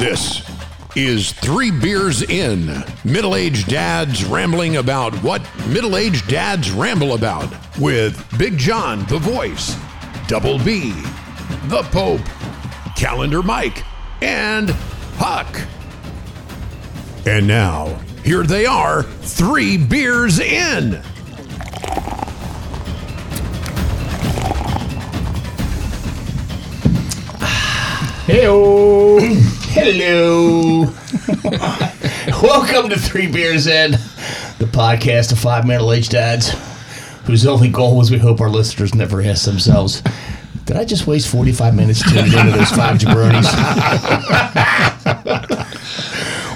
[0.00, 0.40] This
[0.96, 2.82] is Three Beers In.
[3.04, 9.18] Middle aged dads rambling about what middle aged dads ramble about with Big John, the
[9.18, 9.76] voice,
[10.26, 10.92] Double B,
[11.64, 12.24] the Pope,
[12.96, 13.84] Calendar Mike,
[14.22, 14.70] and
[15.18, 15.60] Huck.
[17.26, 21.02] And now, here they are, Three Beers In.
[28.30, 29.39] Heyo.
[29.72, 30.80] Hello.
[32.42, 36.50] Welcome to Three Beers In, the podcast of five middle aged dads
[37.24, 40.02] whose only goal is we hope our listeners never ask themselves,
[40.64, 43.46] did I just waste 45 minutes tuning into those five jabronis?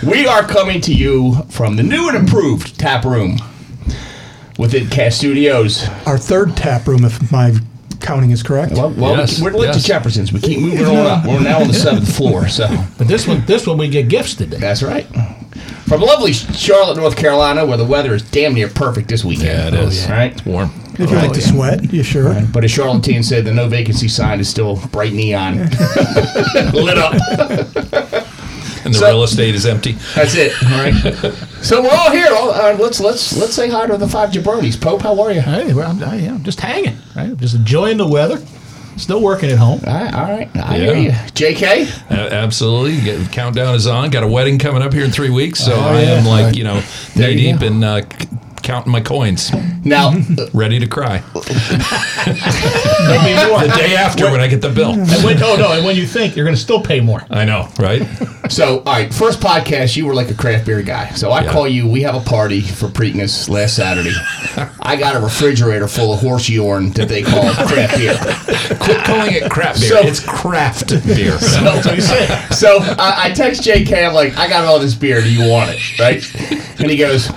[0.10, 3.38] we are coming to you from the new and improved tap room
[4.58, 5.88] within Cast Studios.
[6.04, 7.54] Our third tap room, if my
[8.00, 8.72] counting is correct.
[8.72, 9.82] Well, well Yes, we, are lit yes.
[9.82, 10.32] to Jeffersons.
[10.32, 11.26] We keep moving on up.
[11.26, 12.68] We're now on the seventh floor, so.
[12.98, 14.58] But this one, this one we get gifts today.
[14.58, 15.06] That's right.
[15.86, 19.48] From lovely Charlotte, North Carolina, where the weather is damn near perfect this weekend.
[19.48, 20.06] Yeah, it is.
[20.06, 20.32] Oh, All right.
[20.32, 20.70] It's warm.
[20.94, 22.34] if you like to sweat, you sure?
[22.52, 25.56] But a Charlatan said the no vacancy sign is still bright neon,
[26.72, 27.14] lit up.
[28.86, 29.92] And the So- real estate is empty.
[30.14, 30.52] That's it.
[30.62, 30.94] All right.
[31.62, 32.28] So we're all here.
[32.30, 34.78] All, uh, let's let's let's say hi to the five jabronis.
[34.80, 35.38] Pope, how are you?
[35.40, 37.34] All Hey, well, I'm, I, am just hanging, right?
[37.38, 38.38] Just enjoying the weather.
[38.96, 39.80] Still working at home.
[39.86, 40.12] right.
[40.14, 40.48] All right.
[40.56, 40.94] I Yeah.
[40.94, 41.12] hear you.
[41.34, 41.88] J.K.
[42.10, 43.00] A- absolutely.
[43.00, 44.10] Get, countdown is on.
[44.10, 46.08] Got a wedding coming up here in three weeks, so I yeah.
[46.12, 46.80] am like you know
[47.16, 47.66] knee deep go.
[47.66, 48.28] in uh, c-
[48.64, 49.52] counting my coins,
[49.84, 50.12] Now,
[50.54, 51.22] ready to cry.
[51.34, 51.44] More.
[53.60, 54.92] The day after when I get the bill.
[54.92, 55.72] And when, oh no!
[55.72, 57.22] And when you think you're going to still pay more.
[57.30, 58.02] I know, right?
[58.48, 59.12] so all right.
[59.12, 61.10] First podcast, you were like a craft beer guy.
[61.10, 61.52] So I Yeah.
[61.52, 61.88] call you.
[61.88, 64.14] We have a party for Preakness last Saturday.
[64.80, 68.16] I got a refrigerator full of horse urine that they call craft beer.
[68.78, 69.88] Quit calling it crap beer.
[69.90, 71.32] So- it's craft beer.
[71.36, 72.48] That's what he said.
[72.50, 74.06] So I, I text JK.
[74.08, 75.20] I'm like, I got all this beer.
[75.20, 75.98] Do you want it?
[75.98, 76.80] Right?
[76.80, 77.28] And he goes,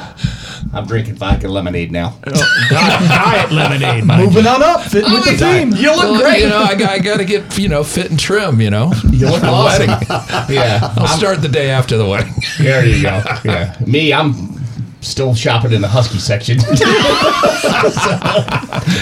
[0.77, 2.17] I'm drinking vodka lemonade now.
[2.27, 4.27] Oh, diet lemonade, mind you.
[4.27, 5.71] Moving on up, fitting with the theme.
[5.73, 6.41] You look Well, great.
[6.43, 8.61] You know, I got, I got to get you know fit and trim.
[8.61, 9.89] You know, You look awesome.
[10.53, 10.93] Yeah.
[10.97, 12.33] I'll start the day after the wedding.
[12.59, 13.21] There you go.
[13.43, 13.75] Yeah.
[13.85, 14.33] Me, I'm
[15.07, 16.59] still shopping in the husky section.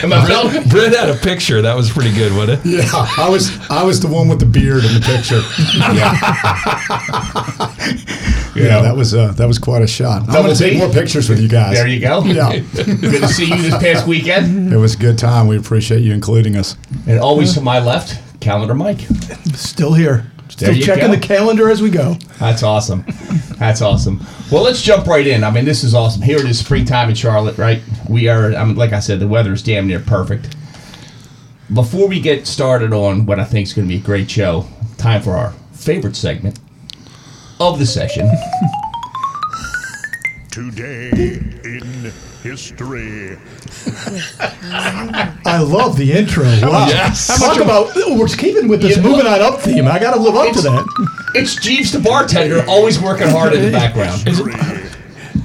[0.04, 0.68] Am I wrong?
[0.70, 2.70] Brett had a picture that was pretty good, wasn't it?
[2.70, 5.42] Yeah, I was I was the one with the beard in the picture.
[8.56, 10.24] yeah, that was uh, that was quite a shot.
[10.24, 11.76] I'm going to take more pictures with you guys.
[11.76, 12.24] There you go.
[12.24, 14.72] Yeah, Good to see you this past weekend.
[14.72, 15.48] it was a good time.
[15.48, 16.78] We appreciate you including us.
[17.08, 19.02] And always to my left, Calendar Mike.
[19.54, 20.32] Still here.
[20.50, 21.16] Still checking go.
[21.16, 22.16] the calendar as we go.
[22.40, 23.04] That's awesome.
[23.58, 24.22] That's awesome.
[24.52, 25.44] Well, let's jump right in.
[25.44, 26.22] I mean, this is awesome.
[26.22, 27.82] Here it is, springtime in Charlotte, right?
[28.10, 28.54] We are.
[28.54, 30.56] I mean, like I said, the weather is damn near perfect.
[31.74, 34.68] Before we get started on what I think is going to be a great show,
[34.98, 36.60] time for our favorite segment
[37.60, 38.30] of the session.
[40.56, 41.10] Today
[41.66, 43.32] in history.
[44.72, 46.46] I love the intro.
[46.46, 46.88] Wow.
[46.88, 47.28] Yes.
[47.38, 49.86] Talk about we're keeping with this Yeah, moving on up theme.
[49.86, 51.32] I got to live up to that.
[51.36, 54.26] It's Jeeves the bartender, always working hard in the background.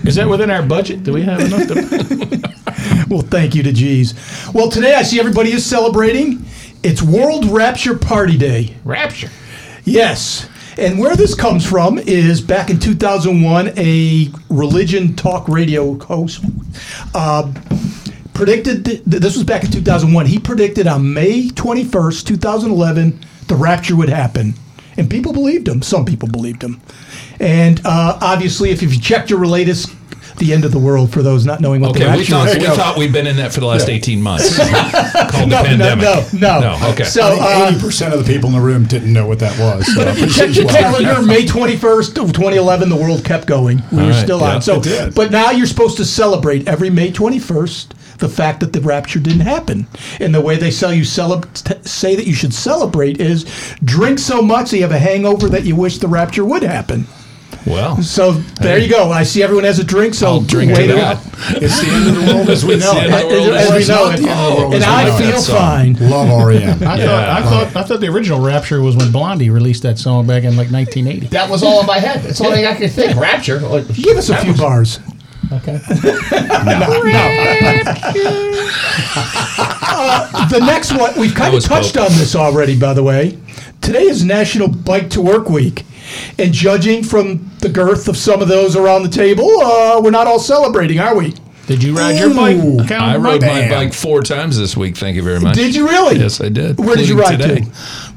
[0.06, 1.02] Is that within our budget?
[1.02, 2.50] Do we have enough to?
[3.10, 4.14] Well, thank you to G's.
[4.54, 6.44] Well, today I see everybody is celebrating.
[6.84, 8.76] It's World Rapture Party Day.
[8.84, 9.30] Rapture.
[9.84, 10.48] Yes.
[10.78, 16.44] And where this comes from is back in 2001, a religion talk radio host
[17.14, 17.52] uh,
[18.34, 23.96] predicted, th- this was back in 2001, he predicted on May 21st, 2011, the rapture
[23.96, 24.54] would happen.
[24.96, 25.82] And people believed him.
[25.82, 26.80] Some people believed him.
[27.38, 29.94] And uh, obviously, if, you've checked your latest,
[30.40, 32.48] the end of the world for those not knowing what the Okay, we rapture thought
[32.48, 32.58] is.
[32.58, 34.56] we thought we'd been in that for the last eighteen months.
[34.58, 36.04] Called the No, no, pandemic.
[36.34, 36.76] no, no.
[36.78, 36.88] no.
[36.90, 37.04] Okay.
[37.04, 39.38] So, I think uh, eighty percent of the people in the room didn't know what
[39.38, 39.86] that was.
[39.86, 43.82] So But if you check your calendar, May 21st of 2011, the world kept going.
[43.92, 44.62] We All were right, still yeah, on.
[44.62, 48.80] So, it but now you're supposed to celebrate every May 21st the fact that the
[48.80, 49.86] rapture didn't happen.
[50.20, 53.44] And the way they sell you celeb- t- say that you should celebrate is
[53.84, 57.06] drink so much that you have a hangover that you wish the rapture would happen.
[57.66, 59.10] Well, So there you go.
[59.10, 60.14] I see everyone has a drink.
[60.14, 61.16] So I'll drink wait to it that.
[61.16, 61.22] out.
[61.62, 63.10] It's the end of the world as we It's know the it.
[63.12, 64.16] end of the world As, as we know it.
[64.20, 65.94] the end of the world and I feel fine.
[66.10, 66.82] Love REM.
[66.88, 67.06] I Yeah.
[67.06, 70.44] thought I thought I thought the original Rapture was when Blondie released that song back
[70.44, 71.28] in like 1980.
[71.28, 72.22] That was all in my head.
[72.22, 73.16] That's the only thing I could think.
[73.18, 73.58] Rapture.
[73.92, 74.98] Give us a few bars.
[75.52, 75.80] Okay.
[79.92, 82.10] Uh, the next one we've kind of touched Pope.
[82.10, 83.36] on this already by the way
[83.80, 85.84] today is national bike to work week
[86.38, 90.26] and judging from the girth of some of those around the table uh, we're not
[90.26, 91.34] all celebrating are we
[91.66, 92.56] Did you ride your bike?
[92.56, 92.84] Ooh.
[92.86, 93.70] Calendar I rode my Bam.
[93.70, 94.96] bike four times this week.
[94.96, 95.54] Thank you very much.
[95.54, 96.78] did you really Yes, I did.
[96.78, 97.64] Where did you ride today.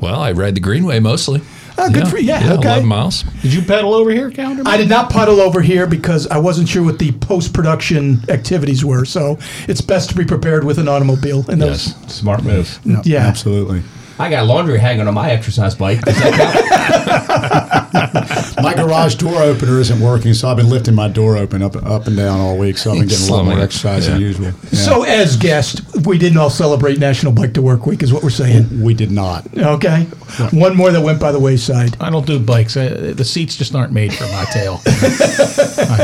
[0.01, 1.40] Well, I ride the Greenway mostly.
[1.40, 1.44] uh,
[1.86, 2.28] Oh, good for you.
[2.28, 2.68] Yeah, okay.
[2.68, 3.24] 11 miles.
[3.42, 4.63] Did you pedal over here, Calendar?
[4.66, 8.84] I did not puddle over here because I wasn't sure what the post production activities
[8.86, 9.06] were.
[9.06, 9.38] So
[9.68, 11.45] it's best to be prepared with an automobile.
[11.50, 12.13] And those, Yes.
[12.13, 12.80] Smart move.
[12.86, 13.25] yeah.
[13.28, 13.81] Absolutely.
[14.19, 16.01] I got laundry hanging on my exercise bike.
[18.56, 18.78] Does that count?
[18.78, 22.08] My garage door opener isn't working, so I've been lifting my door open up up
[22.08, 22.78] and down all week.
[22.78, 23.64] So I've been getting a lot more Slumming it.
[23.64, 24.46] exercise than usual.
[24.48, 24.80] Yeah.
[24.80, 28.30] So as guests, we didn't all celebrate National Bike to Work Week, is what we're
[28.30, 28.82] saying.
[28.82, 29.46] we did not.
[29.58, 30.04] Okay.
[30.52, 31.96] One more that went by the wayside.
[32.02, 32.76] I don't do bikes.
[32.76, 34.82] Uh, the seats just aren't made for my tail.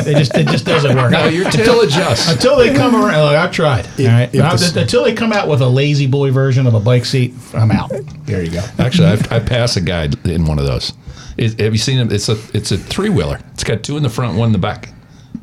[0.04, 1.12] They just it just doesn't work.
[1.12, 2.32] No, your tail adjusts.
[2.32, 3.86] Until they come around, look, I've tried.
[4.00, 4.30] all right?
[4.34, 7.34] if the until they come out with a lazy boy version of a bike seat,
[7.54, 7.92] I'm out.
[8.26, 8.64] there you go.
[8.78, 10.94] Actually, I've, I pass a guy in one of those.
[11.40, 12.12] It, have you seen it?
[12.12, 13.40] It's a it's a three wheeler.
[13.54, 14.90] It's got two in the front, one in the back.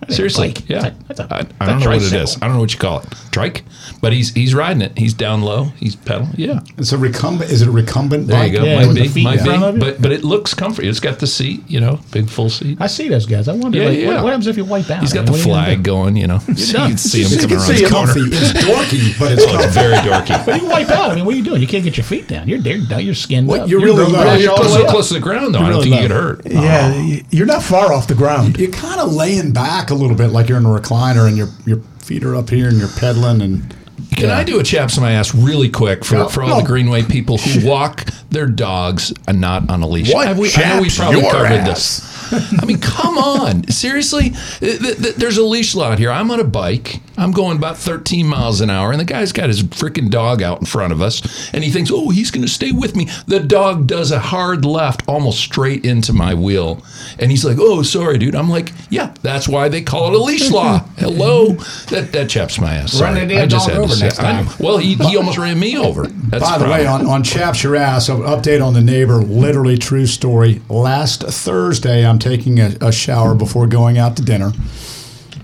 [0.08, 0.68] Seriously, bike.
[0.68, 0.80] yeah.
[0.80, 2.36] That's a- that's a- I, I don't know what it is.
[2.36, 3.06] I don't know what you call it.
[3.32, 3.64] Trike,
[4.00, 4.96] but he's he's riding it.
[4.96, 5.64] He's down low.
[5.78, 6.32] He's pedaling.
[6.36, 7.50] Yeah, It's a recumbent.
[7.50, 8.28] Is it a recumbent?
[8.28, 8.52] there bike?
[8.52, 8.64] you go.
[8.64, 9.80] Yeah, might with the be, might in front of be.
[9.80, 10.88] But but it looks comfy.
[10.88, 11.62] It's got the seat.
[11.68, 12.78] You know, big full seat.
[12.80, 13.48] I see those guys.
[13.48, 14.06] I wonder, Yeah, like, yeah.
[14.14, 15.00] What, what happens if you wipe out?
[15.00, 16.16] He's got I mean, the what are you gonna flag going.
[16.16, 16.88] You know, so you done.
[16.90, 18.12] can see him You coming can around see the corner.
[18.16, 20.46] It's dorky, but it's Oh, very dorky.
[20.46, 21.10] But you wipe out.
[21.10, 21.60] I mean, what are you doing?
[21.60, 22.48] You can't get your feet down.
[22.48, 22.76] You're there.
[23.00, 23.68] You're skinned What, up.
[23.68, 24.34] you're really low.
[24.34, 24.88] You're all Close, way up.
[24.88, 25.60] close to the ground, though.
[25.60, 26.40] I don't think you get hurt.
[26.46, 27.18] Yeah, oh.
[27.30, 28.56] you're not far off the ground.
[28.58, 31.48] You're kind of laying back a little bit, like you're in a recliner, and your
[31.64, 33.74] your feet are up here, and you're pedaling, and
[34.14, 36.26] Can I do a chaps on my ass really quick for, Yeah.
[36.28, 36.60] for all No.
[36.60, 40.12] the Greenway people who walk their dogs and not on a leash?
[40.12, 41.66] What Have we, I know we chaps probably covered ass?
[41.68, 42.15] this.
[42.32, 43.68] I mean, come on.
[43.68, 44.30] Seriously?
[44.60, 46.10] Th- th- th- There's a leash law out here.
[46.10, 47.00] I'm on a bike.
[47.18, 50.60] I'm going about 13 miles an hour, and the guy's got his freaking dog out
[50.60, 53.08] in front of us, and he thinks, oh, he's going to stay with me.
[53.26, 56.82] The dog does a hard left almost straight into my wheel.
[57.18, 58.34] And he's like, oh, sorry, dude.
[58.34, 60.78] I'm like, yeah, that's why they call it a leash law.
[60.98, 61.52] Hello?
[61.90, 63.00] That, that chaps my ass.
[63.00, 63.26] Run Sorry.
[63.26, 64.48] the damn I just dog over next time.
[64.60, 66.06] Well, he, he almost ran me over.
[66.06, 66.70] That's By the problem.
[66.70, 70.60] way, on, on Chaps Your Ass, an update on the neighbor, literally true story.
[70.68, 74.52] Last Thursday, I'm taking a, a shower before going out to dinner.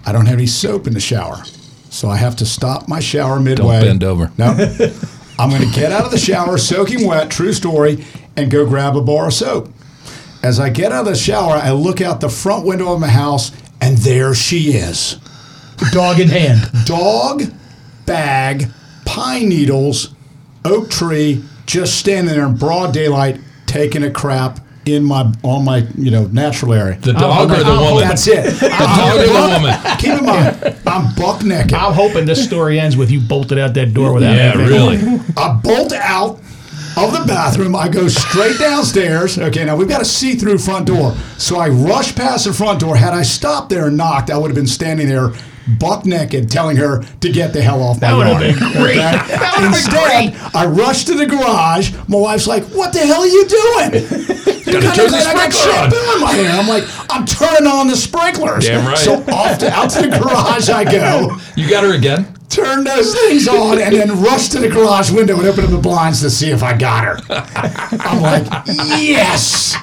[0.04, 1.44] I don't have any soap in the shower.
[1.90, 3.80] So I have to stop my shower midway.
[3.80, 4.32] Don't bend over.
[4.38, 4.56] No.
[5.38, 8.04] I'm going to get out of the shower soaking wet, true story,
[8.36, 9.68] and go grab a bar of soap.
[10.42, 13.08] As I get out of the shower, I look out the front window of my
[13.08, 15.18] house, and there she is
[15.90, 16.68] Dog in hand.
[16.84, 17.42] dog,
[18.06, 18.68] bag,
[19.04, 20.14] pine needles,
[20.64, 25.86] oak tree, just standing there in broad daylight, taking a crap in my on my
[25.96, 26.98] you know natural area.
[26.98, 28.00] The dog or the woman?
[28.08, 28.44] That's it.
[28.60, 29.98] The dog or the woman?
[29.98, 31.74] Keep in mind, I'm buck naked.
[31.74, 35.20] I'm hoping this story ends with you bolted out that door without Yeah, having- really.
[35.36, 36.40] I bolt out
[36.96, 37.74] of the bathroom.
[37.76, 39.38] I go straight downstairs.
[39.38, 42.96] Okay, now we've got a see-through front door, so I rush past the front door.
[42.96, 45.32] Had I stopped there and knocked, I would have been standing there.
[45.78, 48.56] Buck naked, telling her to get the hell off my That would yard.
[48.72, 48.98] great.
[48.98, 49.00] Okay?
[49.00, 51.92] That been I rushed to the garage.
[52.08, 53.90] My wife's like, "What the hell are you doing?"
[54.64, 56.14] Gotta turn the I got sprinkler on.
[56.14, 56.50] in my hair.
[56.58, 58.66] I'm like, I'm turning on the sprinklers.
[58.66, 58.96] Damn right.
[58.96, 62.31] So off to, out to the garage I go You got her again?
[62.52, 65.78] Turn those things on, and then rush to the garage window and open up the
[65.78, 67.18] blinds to see if I got her.
[68.00, 69.74] I'm like, yes,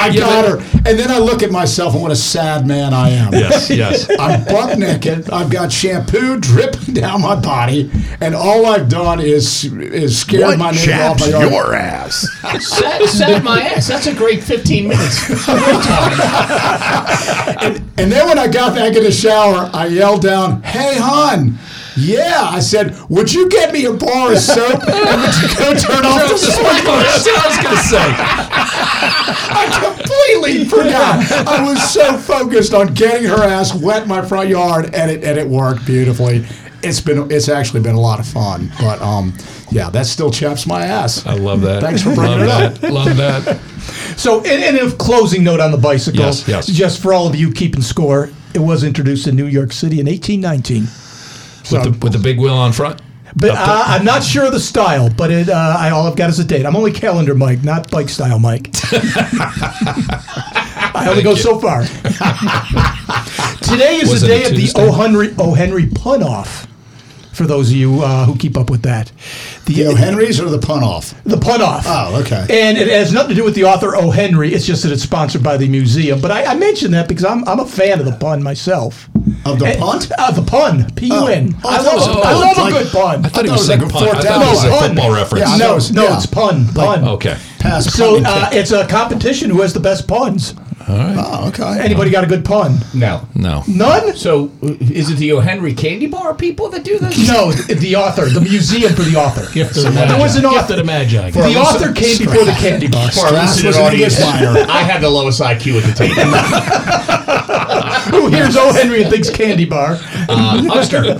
[0.00, 0.78] I Yeah, got but- her.
[0.88, 3.32] And then I look at myself and what a sad man I am.
[3.32, 4.08] Yes, yes.
[4.18, 5.30] I'm buck naked.
[5.30, 7.90] I've got shampoo dripping down my body,
[8.20, 11.50] and all I've done is is scared my What neighbor off my yard.
[11.50, 12.26] your ass?
[12.60, 13.88] Set, set my ass.
[13.88, 15.28] That's a great 15 minutes.
[17.98, 21.58] And then when I got back in the shower, I yelled down, "Hey, hon."
[21.98, 25.74] Yeah, I said, would you get me a bar of soap and would you go
[25.74, 27.04] turn off the sprinklers?
[27.04, 28.68] That's what I was going to say.
[29.50, 31.30] I completely forgot.
[31.46, 35.24] I was so focused on getting her ass wet in my front yard, and it
[35.24, 36.44] and it worked beautifully.
[36.82, 39.34] It's been it's actually been a lot of fun, but um,
[39.70, 41.26] yeah, that still chaps my ass.
[41.26, 41.82] I love that.
[41.82, 42.92] Thanks for bringing love it that.
[42.92, 43.60] Love that.
[44.16, 46.20] So, and, and a closing note on the bicycle.
[46.20, 46.66] Yes, yes.
[46.66, 50.06] Just for all of you keeping score, it was introduced in New York City in
[50.06, 50.86] 1819.
[51.70, 53.00] With the, with the big wheel on front?
[53.36, 56.30] But uh, I'm not sure of the style, but it, uh, I, all I've got
[56.30, 56.64] is a date.
[56.64, 58.70] I'm only calendar Mike, not bike style Mike.
[60.94, 61.36] I only go you.
[61.36, 61.82] so far.
[63.62, 64.80] Today is Was the day of the Tuesday?
[64.82, 64.92] O.
[64.92, 65.52] Henry, o.
[65.54, 66.66] Henry pun off.
[67.32, 69.12] For those of you uh, who keep up with that,
[69.66, 69.94] The O.
[69.94, 71.14] Henrys or the pun off?
[71.22, 71.84] the pun off.
[71.86, 72.44] Oh, okay.
[72.50, 74.10] And it has nothing to do with the author O.
[74.10, 74.52] Henry.
[74.52, 76.20] It's just that it's sponsored by the museum.
[76.20, 79.08] But I, I mentioned that because I'm, I'm a fan of the pun myself.
[79.44, 80.10] Of the And- punt?
[80.18, 80.90] Uh, the pun.
[80.96, 81.56] P U N.
[81.64, 83.24] Oh, I I thought it was love, a I punt, love like- a good pun.
[83.24, 83.94] I thought he thought was it was like a punt.
[83.94, 84.88] I thought it down was a pun.
[84.88, 85.48] football reference.
[85.48, 86.16] Yeah, no, thought it was- no, yeah.
[86.16, 86.68] it's pun.
[86.74, 87.08] Pun.
[87.08, 87.36] Okay.
[87.58, 88.58] Pass So punting uh, kick.
[88.58, 90.54] it's a competition who has the best puns.
[90.90, 91.80] Oh, okay.
[91.80, 92.78] Anybody got a good pun?
[92.94, 93.28] No.
[93.34, 93.62] No.
[93.68, 94.16] None?
[94.16, 95.40] So uh, is it the O.
[95.40, 97.28] Henry Candy Bar people that do this?
[97.28, 99.52] No, the author, the museum for the author.
[99.52, 100.72] Gift of the There was an Gift author.
[100.74, 101.30] of the Magi.
[101.30, 103.10] The author came before the candy bar.
[103.10, 106.14] For our Strass listening audience, I had the lowest IQ at the table.
[108.08, 108.72] Who hears O.
[108.72, 109.98] Henry and thinks candy bar?
[110.28, 111.02] Uh, Huckster.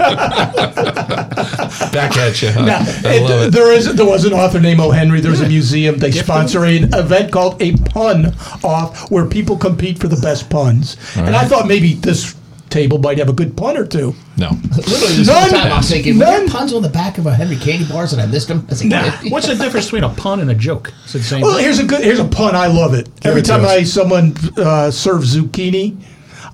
[1.93, 2.51] Back at you.
[2.51, 2.65] Huh?
[2.65, 3.53] Now, I love it.
[3.53, 4.91] There is there was an author named O.
[4.91, 5.21] Henry.
[5.21, 5.99] There's a museum.
[5.99, 8.35] They sponsor an event called a pun
[8.65, 10.97] off, where people compete for the best puns.
[11.17, 12.35] And I thought maybe this
[12.71, 14.15] table might have a good pun or two.
[14.37, 14.51] No.
[14.77, 15.51] Literally this None.
[15.51, 16.29] time I'm thinking, None.
[16.47, 18.67] there puns on the back of a Henry Candy Bars and I missed them?
[18.71, 19.11] As a Nah.
[19.19, 19.33] kid?
[19.33, 20.93] What's the difference between a pun and a joke?
[21.07, 21.41] Is it the same?
[21.41, 22.55] Well, here's a good here's a pun.
[22.55, 23.09] I love it.
[23.25, 23.71] Every it time us.
[23.71, 25.97] I someone uh, serves zucchini,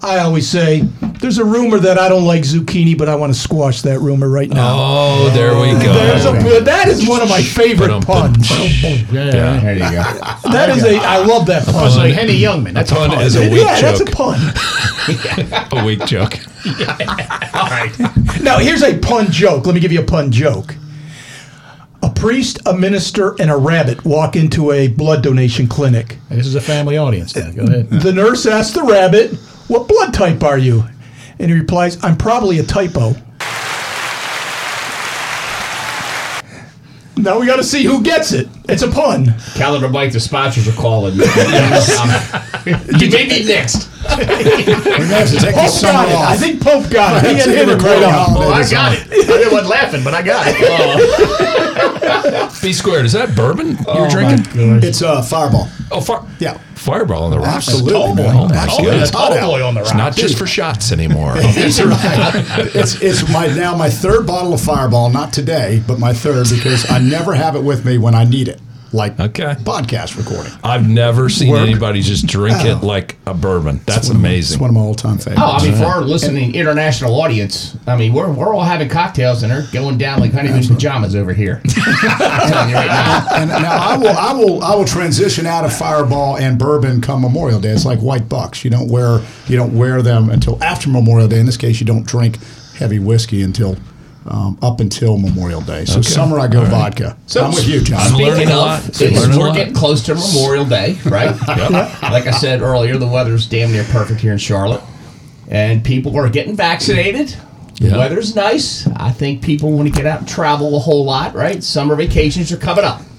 [0.02, 0.82] I always say,
[1.20, 4.28] "There's a rumor that I don't like zucchini, but I want to squash that rumor
[4.28, 5.92] right now." Oh, there we go.
[5.94, 8.50] There's a that is one of my favorite puns.
[8.50, 9.60] yeah.
[9.60, 10.02] There you go.
[10.52, 12.04] That is a I love that I was pun.
[12.08, 12.74] like Henny Youngman.
[12.74, 13.22] That's a pun pun.
[13.22, 14.14] is a weak Yeah, that's a joke.
[14.14, 14.40] pun.
[15.72, 16.38] A weak joke.
[16.66, 17.92] All right.
[18.40, 19.66] Now, here's a pun joke.
[19.66, 20.74] Let me give you a pun joke.
[22.02, 26.16] A priest, a minister, and a rabbit walk into a blood donation clinic.
[26.30, 27.36] This is a family audience.
[27.36, 27.50] Now.
[27.50, 27.90] Go ahead.
[27.90, 29.34] The nurse asks the rabbit,
[29.68, 30.84] What blood type are you?
[31.38, 33.14] And he replies, I'm probably a typo.
[37.16, 38.48] Now we got to see who gets it.
[38.66, 39.34] It's a pun.
[39.54, 41.18] Calendar Mike, the sponsors are calling.
[42.64, 43.90] You may be next.
[44.08, 46.14] We're gonna have to take the Pope got it.
[46.14, 46.28] off.
[46.28, 47.28] I think Pope got it.
[47.30, 48.12] He had Take hit the it right recording on.
[48.12, 49.28] holiday Oh, I got it.
[49.28, 50.56] I wasn't laughing, but I got it.
[52.06, 52.58] Oh.
[52.62, 53.04] B squared.
[53.04, 54.46] Is that bourbon you're oh, drinking?
[54.82, 55.68] It's a fireball.
[55.90, 56.22] Oh, fire.
[56.38, 56.58] Yeah.
[56.74, 57.68] Fireball on the rocks.
[57.68, 57.94] Absolutely.
[57.94, 58.48] Oh, man.
[58.48, 58.98] my Absolutely.
[58.98, 59.32] It's hot.
[59.40, 59.90] Boy on the rocks.
[59.90, 61.34] It's not just for shots anymore.
[61.36, 62.32] It's, right.
[62.74, 65.10] it's it's my now my third bottle of Fireball.
[65.10, 68.48] Not today, but my third because I never have it with me when I need
[68.48, 68.53] it,
[68.94, 69.54] like Okay.
[69.64, 70.52] podcast recording.
[70.62, 71.68] I've never seen Work.
[71.68, 72.86] anybody just drink it oh.
[72.86, 73.80] like a bourbon.
[73.86, 74.54] That's It's one of my- amazing.
[74.54, 75.42] It's one of my all-time favorites.
[75.44, 79.42] Oh, I mean, for our listening international audience, I mean, we're, we're all having cocktails
[79.42, 81.60] and they're going down like honeymoon pajamas over here.
[81.64, 85.76] I'm telling you right and now I will, I will, I will transition out of
[85.76, 87.70] Fireball and bourbon come Memorial Day.
[87.70, 88.64] It's like white bucks.
[88.64, 91.40] You don't wear, you don't wear them until after Memorial Day.
[91.40, 92.38] In this case, you don't drink
[92.76, 93.76] heavy whiskey until
[94.26, 95.84] um, up until Memorial Day.
[95.84, 97.16] So summer I go vodka.
[97.26, 98.00] So I'm with you, John.
[98.00, 98.88] I'm learning Speaking a of, lot.
[98.88, 99.56] it's- Learning we're lot.
[99.56, 101.34] getting close to Memorial Day, right?
[102.02, 104.82] Like I said earlier, the weather's damn near perfect here in Charlotte,
[105.48, 107.34] and people are getting vaccinated.
[107.80, 108.86] The weather's nice.
[108.96, 111.62] I think people want to get out and travel a whole lot, right?
[111.62, 113.00] Summer vacations are coming up.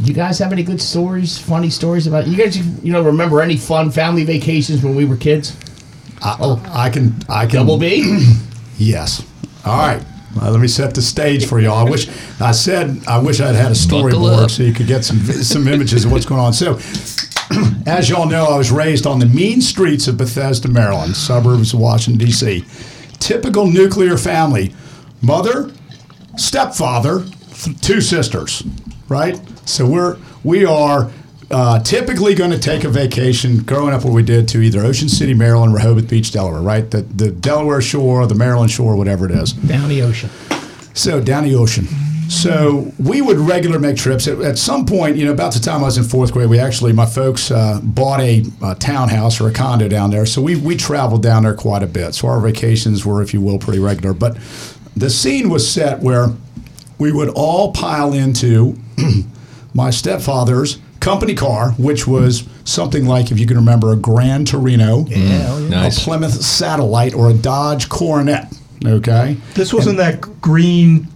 [0.00, 2.56] You guys have any good stories, funny stories about you guys?
[2.84, 5.54] You know, remember any fun family vacations when we were kids?
[6.22, 7.56] I, I can, I can.
[7.56, 8.24] Double B.
[8.78, 9.26] Yes.
[9.64, 10.02] All right.
[10.36, 11.86] Well, let me set the stage for y'all.
[11.86, 12.08] I wish
[12.40, 16.04] I said I wish I'd had a storyboard so you could get some some images
[16.04, 16.52] of what's going on.
[16.52, 16.78] So,
[17.86, 21.80] as y'all know, I was raised on the mean streets of Bethesda, Maryland, suburbs of
[21.80, 22.64] Washington D.C.
[23.18, 24.74] Typical nuclear family:
[25.22, 25.72] mother,
[26.36, 27.24] stepfather,
[27.54, 28.62] th- two sisters.
[29.08, 29.40] Right.
[29.66, 31.10] So we're we are.
[31.50, 35.08] Uh, typically going to take a vacation growing up what we did to either Ocean
[35.08, 36.90] City, Maryland, Rehoboth Beach, Delaware, right?
[36.90, 39.54] The, the Delaware shore, the Maryland shore, whatever it is.
[39.54, 40.28] Down the ocean.
[40.92, 41.86] So down the ocean.
[42.28, 44.28] So we would regular make trips.
[44.28, 46.58] At, at some point, you know, about the time I was in fourth grade, we
[46.58, 50.26] actually, my folks uh, bought a, a townhouse or a condo down there.
[50.26, 52.14] So we, we traveled down there quite a bit.
[52.14, 54.12] So our vacations were, if you will, pretty regular.
[54.12, 54.36] But
[54.94, 56.28] the scene was set where
[56.98, 58.76] we would all pile into
[59.74, 65.02] my stepfather's company car, which was something like, if you can remember, a Gran Torino,
[65.04, 65.98] Nice.
[65.98, 68.52] a Plymouth Satellite, or a Dodge Coronet.
[68.84, 69.36] Okay.
[69.54, 71.08] This wasn't that green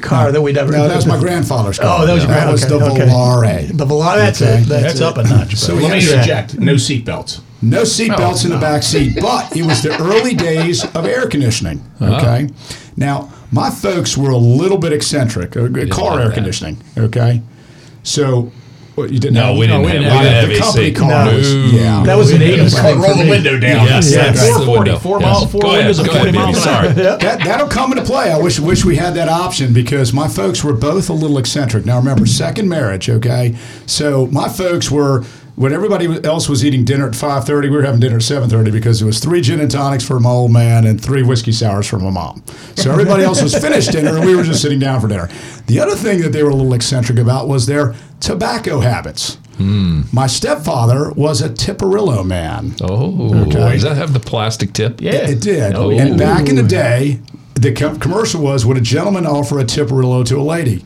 [0.00, 0.70] car that we never.
[0.72, 2.02] No, that was my grandfather's car.
[2.02, 3.10] Oh, that was your That grand- was the okay, okay.
[3.12, 3.76] Volare.
[3.76, 4.16] The Volare.
[4.16, 4.58] That's Okay.
[4.60, 4.66] it.
[4.66, 5.02] That's, That's it.
[5.02, 5.56] up a notch.
[5.56, 6.58] So So Let me had- interject.
[6.60, 7.40] No seatbelts.
[7.60, 11.82] No seatbelts in the back seat, but it was the early days of air conditioning.
[12.00, 12.48] Okay.
[12.96, 15.56] Now, my folks were a little bit eccentric.
[15.56, 16.34] uh, car like air that.
[16.34, 16.76] conditioning.
[16.96, 17.42] Okay.
[18.04, 18.52] So,
[18.98, 20.58] what, you didn't No, have- we didn't we didn't we didn't the have AC.
[20.60, 21.36] company car No.
[21.36, 22.02] was, yeah.
[22.04, 23.30] That was an 80s Roll the me.
[23.30, 23.86] window down.
[23.86, 24.24] Yes, Yeah.
[24.24, 24.98] that's the 440, window.
[24.98, 25.26] four Yes.
[25.30, 26.62] mile- four Go ahead, windows of 40 miles.
[26.62, 26.88] Sorry.
[26.92, 28.30] That that'll come into play.
[28.32, 31.86] I wish wish we had that option because my folks were both a little eccentric.
[31.86, 33.54] Now remember, second marriage, okay?
[33.86, 35.24] So my folks were
[35.58, 38.48] when everybody else was eating dinner at five thirty, we were having dinner at seven
[38.48, 41.52] thirty because it was three gin and tonics for my old man and three whiskey
[41.52, 42.42] sours for my mom.
[42.76, 45.28] So everybody else was finished dinner and we were just sitting down for dinner.
[45.66, 49.36] The other thing that they were a little eccentric about was their tobacco habits.
[49.56, 50.02] Hmm.
[50.12, 52.76] My stepfather was a Tiparillo man.
[52.80, 53.72] Oh, Okay.
[53.72, 55.00] does that have the plastic tip?
[55.00, 55.28] Yeah.
[55.28, 55.74] It did.
[55.74, 57.18] Oh, and back in the day,
[57.54, 60.84] the com- commercial was Would a gentleman offer a Tiparillo to a lady?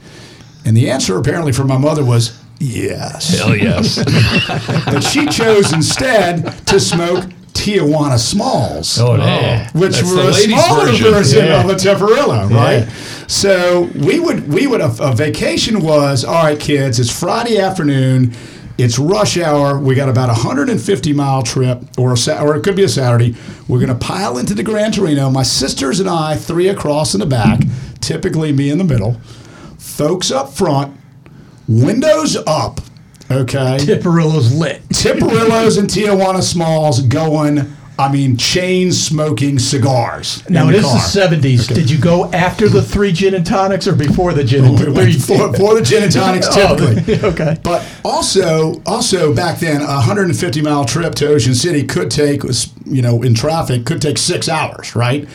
[0.64, 3.38] And the answer apparently from my mother was Yes.
[3.38, 3.98] Hell yes.
[4.86, 8.98] But she chose instead to smoke Tijuana Smalls.
[8.98, 9.24] Oh, no.
[9.24, 9.66] Oh.
[9.78, 11.10] which That's were a smaller version.
[11.12, 11.64] version, Yeah.
[11.64, 12.86] of a Tiparillo, right?
[12.86, 12.90] Yeah.
[13.26, 16.98] So we would we would a, a vacation was all right, kids.
[17.00, 18.32] It's Friday afternoon.
[18.78, 19.78] It's rush hour.
[19.78, 22.88] We got about a 150 mile trip, or a, Sa- or it could be a
[22.88, 23.34] Saturday.
[23.68, 25.30] We're going to pile into the Gran Torino.
[25.30, 27.60] My sisters and I, three across in the back,
[28.00, 29.20] typically me in the middle.
[29.78, 30.96] Folks up front,
[31.68, 32.80] windows up.
[33.30, 34.86] Okay, Tiparillo's lit.
[34.90, 37.72] Tiparillos and Tijuana Smalls going.
[37.98, 40.48] I mean, chain smoking cigars.
[40.48, 40.94] Now it is car.
[40.94, 41.66] the seventies.
[41.66, 44.90] Did you go after the three gin and tonics or before the gin and We
[44.90, 47.20] went for, for the gin and tonics Oh, typically.
[47.28, 47.58] okay.
[47.62, 52.42] But also, also back then, a 150 mile trip to Ocean City could take,
[52.86, 55.28] you know, in traffic, could take six hours, right?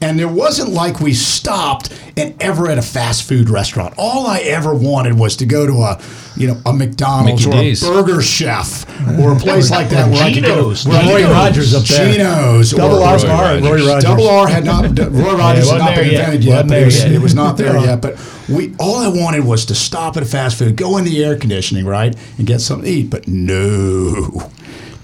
[0.00, 3.94] And there wasn't like we stopped and ever at a fast food restaurant.
[3.96, 6.00] All I ever wanted was to go to a,
[6.36, 8.86] you know, a McDonald's Mickey or a Burger Chef
[9.18, 10.74] or a place like that where I could go.
[10.74, 12.12] Where Roy Rogers up there.
[12.12, 12.72] Gino's.
[12.72, 13.86] Double or- R, Roy R, Roy Rogers.
[13.86, 14.04] Rogers.
[14.04, 14.98] Double R had not.
[14.98, 16.20] Roy Rogers had wasn't been yet.
[16.20, 16.52] invented yet.
[16.52, 17.12] Wasn't but it, was, yet.
[17.12, 18.02] it was not there yet.
[18.02, 21.24] But we, all I wanted was to stop at a fast food, go in the
[21.24, 23.08] air conditioning, right, and get something to eat.
[23.10, 24.50] But no,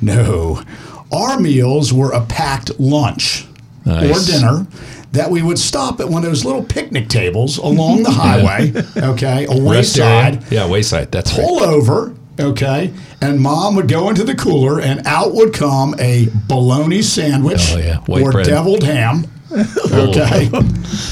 [0.02, 0.62] no,
[1.10, 3.46] our meals were a packed lunch
[3.84, 4.28] Nice.
[4.28, 4.66] or dinner.
[5.12, 9.46] That we would stop at one of those little picnic tables along the highway, okay,
[9.50, 11.10] a wayside, Yeah, wayside.
[11.10, 11.44] That's right.
[11.44, 16.28] pull over, okay, and mom would go into the cooler, and out would come a
[16.46, 17.98] bologna sandwich Oh, yeah.
[18.08, 18.46] Or bread.
[18.46, 19.26] deviled ham.
[19.52, 20.08] Oh.
[20.10, 20.48] Okay,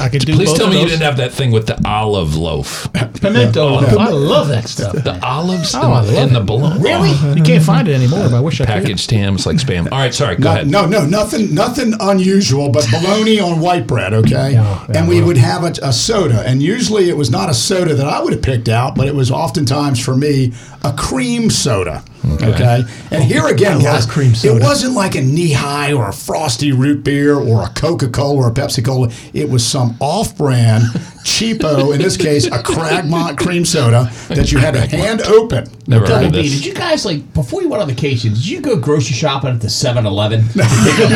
[0.01, 0.93] I could do Please both tell of me you those.
[0.93, 2.89] didn't have that thing with the olive loaf.
[2.93, 3.75] pimento.
[3.75, 4.93] I love that stuff.
[4.93, 6.47] The olives Oh, I and, love and the it.
[6.47, 6.81] bologna.
[6.83, 7.11] Really?
[7.37, 8.29] You can't find it anymore.
[8.29, 8.73] But I wish I could.
[8.83, 9.91] Packaged hams like spam.
[9.91, 10.37] All right, sorry.
[10.37, 10.69] Go no, ahead.
[10.69, 14.15] no, no, nothing, nothing unusual, but bologna on white bread.
[14.15, 15.29] Okay, Yeah, yeah, and we well.
[15.29, 18.33] would have a, a soda, and usually it was not a soda that I would
[18.33, 20.53] have picked out, but it was oftentimes for me
[20.85, 22.05] a cream soda.
[22.25, 24.61] Okay, and here oh, again, guys, cream soda.
[24.61, 28.49] it wasn't like a Nehi or a Frostie root beer or a Coca Cola or
[28.49, 29.11] a Pepsi Cola.
[29.33, 30.83] It was some off-brand,
[31.25, 35.69] cheapo, in this case, a Cragmont cream soda that you had to hand open.
[35.87, 36.53] Never heard Double of B, this.
[36.57, 38.35] did you guys like before you went on vacation?
[38.35, 40.41] Did you go grocery shopping at the 7-Eleven?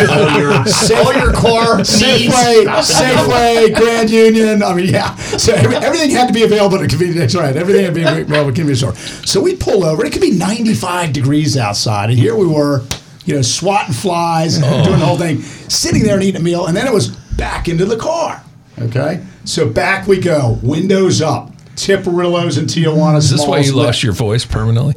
[0.08, 1.80] all your all your car.
[1.80, 4.62] Safeway, Safeway, Grand Union.
[4.62, 5.14] I mean, yeah.
[5.16, 7.42] So every, everything had to be available at a convenience store.
[7.42, 8.94] Right, everything had to be available at a convenience store.
[9.26, 10.04] So we pull over.
[10.06, 12.82] It could be 95 degrees outside, and here we were,
[13.24, 14.84] you know, swatting flies, and oh.
[14.84, 17.68] doing the whole thing, sitting there and eating a meal, and then it was back
[17.68, 18.42] into the car.
[18.78, 23.18] Okay, so back we go, windows up, Tiparillos and Tijuana.
[23.18, 24.94] Is this is why you lost your voice permanently?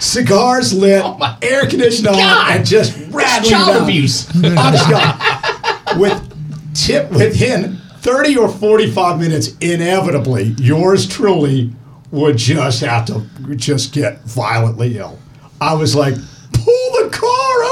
[0.00, 3.82] cigars lit, oh air conditioned on, and just rattling child down.
[3.82, 4.28] abuse.
[4.36, 5.98] Honest to God.
[5.98, 11.72] With tip within 30 or 45 minutes, inevitably, yours truly
[12.10, 15.18] would just have to just get violently ill.
[15.60, 16.14] I was like,
[16.52, 17.64] pull the car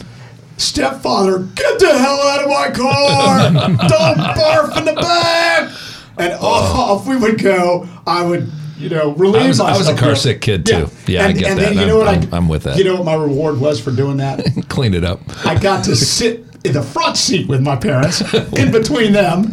[0.56, 3.38] Stepfather, get the hell out of my car.
[3.88, 5.70] Don't barf in the back.
[6.18, 6.96] And oh.
[6.96, 7.88] off we would go.
[8.06, 10.00] I would, you know, relieve I was- I was a myself.
[10.00, 10.88] car sick kid, too.
[11.06, 11.74] Yeah, I and, get and that.
[11.74, 12.08] Then, you know what?
[12.08, 12.76] I'm- I'm with that.
[12.76, 14.44] You know what my reward was for doing that?
[14.68, 15.20] Clean it up.
[15.46, 19.52] I got to sit in the front seat with my parents, in between them,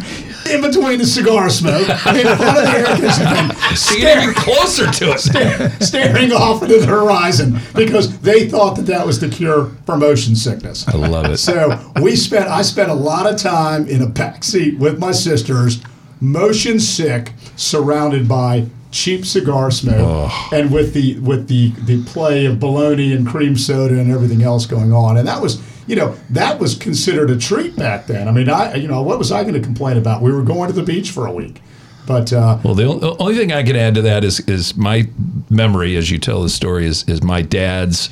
[0.50, 5.84] in between the cigar smoke, in front of the air conditioning, even closer to it.
[5.84, 10.36] staring off into the horizon because they thought that that was the cure for motion
[10.36, 10.88] sickness.
[10.88, 11.38] I love it.
[11.38, 12.48] So we spent.
[12.48, 15.82] I spent a lot of time in a back seat with my sisters,
[16.22, 22.60] motion sick, surrounded by cheap cigar smoke, and with the with the the play of
[22.60, 25.18] bologna and cream soda and everything else going on.
[25.18, 28.28] And that was, you know, that was considered a treat back then.
[28.28, 30.22] I mean, I you know, what was I going to complain about?
[30.22, 31.62] We were going to the beach for a week,
[32.08, 35.08] but uh, Well, the only thing I can add to that is is my
[35.50, 38.10] memory as you tell the story is is my dad's,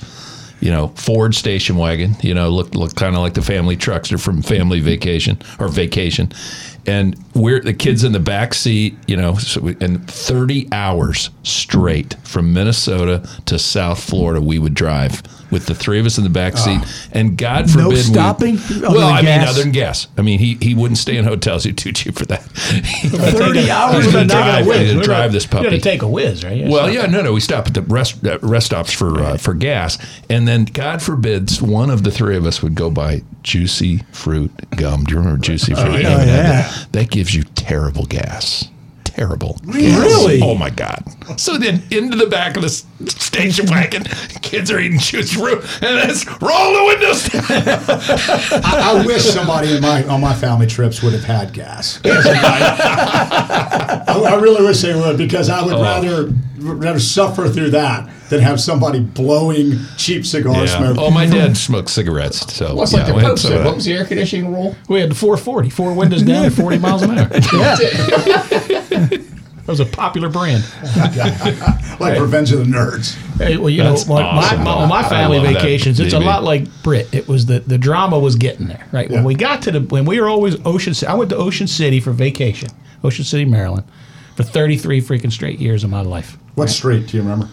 [0.61, 2.15] you know, Ford station wagon.
[2.21, 4.09] You know, look look kind of like the family trucks.
[4.09, 6.31] They're from family vacation or vacation,
[6.85, 8.95] and we're the kids in the back seat.
[9.07, 14.75] You know, so we, and thirty hours straight from Minnesota to South Florida, we would
[14.75, 16.81] drive with the three of us in the back seat.
[17.13, 18.57] and God forbid, we- stopping?
[18.57, 20.07] Other well, than I mean, other than gas.
[20.17, 21.63] I mean, he he wouldn't stay in hotels.
[21.63, 22.41] He's too cheap for that.
[22.43, 26.01] 30 hours He's gonna drive, he's gonna We're drive gonna- this You got to take
[26.01, 26.67] a whiz, right?
[26.67, 27.31] Well, So- yeah, no, no.
[27.33, 29.97] We stop at the rest uh, rest stops for uh, for gas,
[30.29, 34.51] and then God forbids one of the three of us would go buy juicy fruit
[34.75, 35.03] gum.
[35.03, 35.93] Do you remember juicy fruit?
[35.95, 36.15] You yeah.
[36.15, 36.25] Oh, yeah.
[36.25, 36.87] that.
[36.93, 38.69] That gives you terrible gas.
[39.15, 39.59] Terrible.
[39.63, 40.41] Really?
[40.41, 41.03] Oh my God.
[41.39, 44.03] So then into the back of the station wagon.
[44.41, 47.43] Kids are eating juice room, and let's roll the windows down.
[48.63, 51.99] I, I wish somebody in my on my family trips would have had gas.
[52.05, 55.65] I, I really wish they would because I Oh.
[55.67, 60.97] would rather rather suffer through that than have somebody blowing cheap cigar smoke.
[60.99, 62.53] Oh, my dad smoked cigarettes.
[62.53, 63.61] So What's yeah, like the Pope said?
[63.61, 64.75] Uh, what was the air conditioning rule?
[64.87, 67.29] We had the 440, four windows down at 40 miles an hour.
[69.65, 70.61] That was a popular brand.
[72.01, 73.13] like Revenge of the Nerds.
[73.37, 74.61] Hey, well, you That's know, my, awesome.
[74.61, 77.07] my, on my family vacations, it's a lot like Brit.
[77.13, 79.09] It was the the drama was getting there, right?
[79.09, 80.93] When we got to the when we were always Ocean.
[80.93, 82.67] Ci- I went to Ocean City for vacation,
[83.05, 83.85] Ocean City, Maryland,
[84.35, 86.37] for 33 freaking straight years of my life.
[86.55, 87.49] What street do you remember?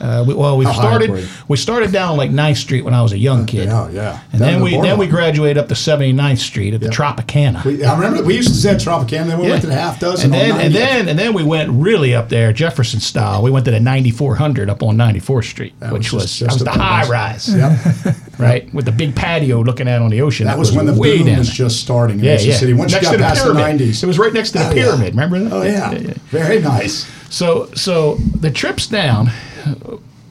[0.00, 3.10] Uh, we, well, we How started we started down like 9th Street when I was
[3.12, 3.64] a young kid.
[3.66, 4.20] Yeah, yeah.
[4.32, 7.64] And Down then the we then we graduated up to 79th Street at the Tropicana.
[7.64, 9.50] We, I remember we used to say Tropicana, then we Yeah.
[9.50, 10.32] went to the half dozen.
[10.32, 13.42] and then and then and then we went really up there Jefferson style.
[13.42, 16.64] We went to the 9400 up on 94th Street, That which was was, just- was
[16.64, 18.14] the high rise, Yep.
[18.38, 20.46] right, with the big patio looking out on the ocean.
[20.46, 22.56] That was when the boom down was just starting in yeah, Ocean yeah.
[22.56, 22.72] City.
[22.72, 23.80] Once next you to got the past the pyramid.
[23.80, 24.02] 90s.
[24.04, 25.14] It was right next to the Oh, pyramid.
[25.14, 25.52] Remember that?
[25.52, 25.90] Oh, yeah.
[26.30, 27.10] Very nice.
[27.30, 29.30] So so the trips down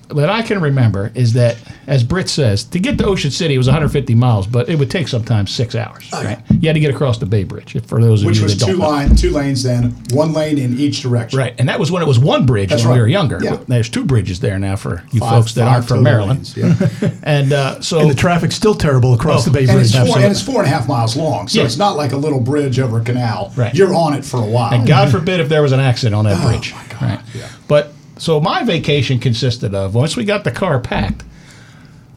[0.09, 3.57] that I can remember is that, as Britt says, to get to Ocean City it
[3.57, 6.09] was 150 miles, but it would take sometimes six hours.
[6.13, 6.27] Oh, yeah.
[6.27, 6.39] right?
[6.59, 7.81] You had to get across the Bay Bridge.
[7.85, 8.89] For those of Which you was that don't two know.
[8.89, 11.39] line, two lanes then, one lane in each direction.
[11.39, 13.01] Right, and that was when it was one bridge That's when we right.
[13.03, 13.39] were younger.
[13.41, 13.57] Yeah.
[13.67, 16.57] There's two bridges there now for you Five- folks that five aren't from total Maryland.
[16.57, 17.09] lanes, yeah.
[17.23, 19.95] And uh, so And the traffic's still terrible across the Bay and, Bridge.
[19.95, 21.65] it's four, and it's four and a half miles long, so Yeah.
[21.65, 23.53] it's not like a little bridge over a canal.
[23.55, 23.73] Right.
[23.73, 24.73] You're on it for a while.
[24.73, 26.73] And God forbid if there was an accident on that bridge.
[26.75, 27.19] Oh, my God, Right.
[27.33, 27.49] yeah.
[27.69, 31.23] But so my vacation consisted of once we got the car packed,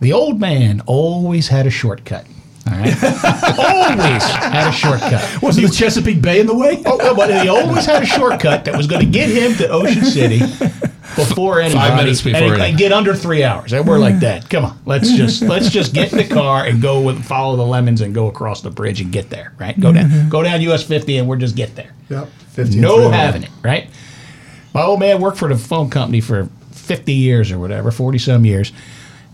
[0.00, 2.26] the old man always had a shortcut.
[2.66, 2.92] All right.
[3.58, 5.42] always had a shortcut.
[5.42, 6.82] Wasn't the Chesapeake Bay in the way?
[6.86, 9.68] Oh, well, but he always had a shortcut that was going to get him to
[9.68, 10.40] Ocean City
[11.16, 11.88] before anybody.
[11.88, 13.72] Five minutes before and, any- and get under three hours.
[13.72, 14.48] And we're like that.
[14.48, 17.66] Come on, let's just let's just get in the car and go with follow the
[17.66, 19.52] lemons and go across the bridge and get there.
[19.58, 19.78] Right?
[19.78, 20.28] Go down mm-hmm.
[20.28, 21.92] go down US 50 and we're just get there.
[22.08, 22.28] Yep.
[22.50, 23.50] 15 No having it.
[23.62, 23.88] Right?
[24.74, 28.44] My old man worked for the phone company for 50 years or whatever, 40 some
[28.44, 28.72] years.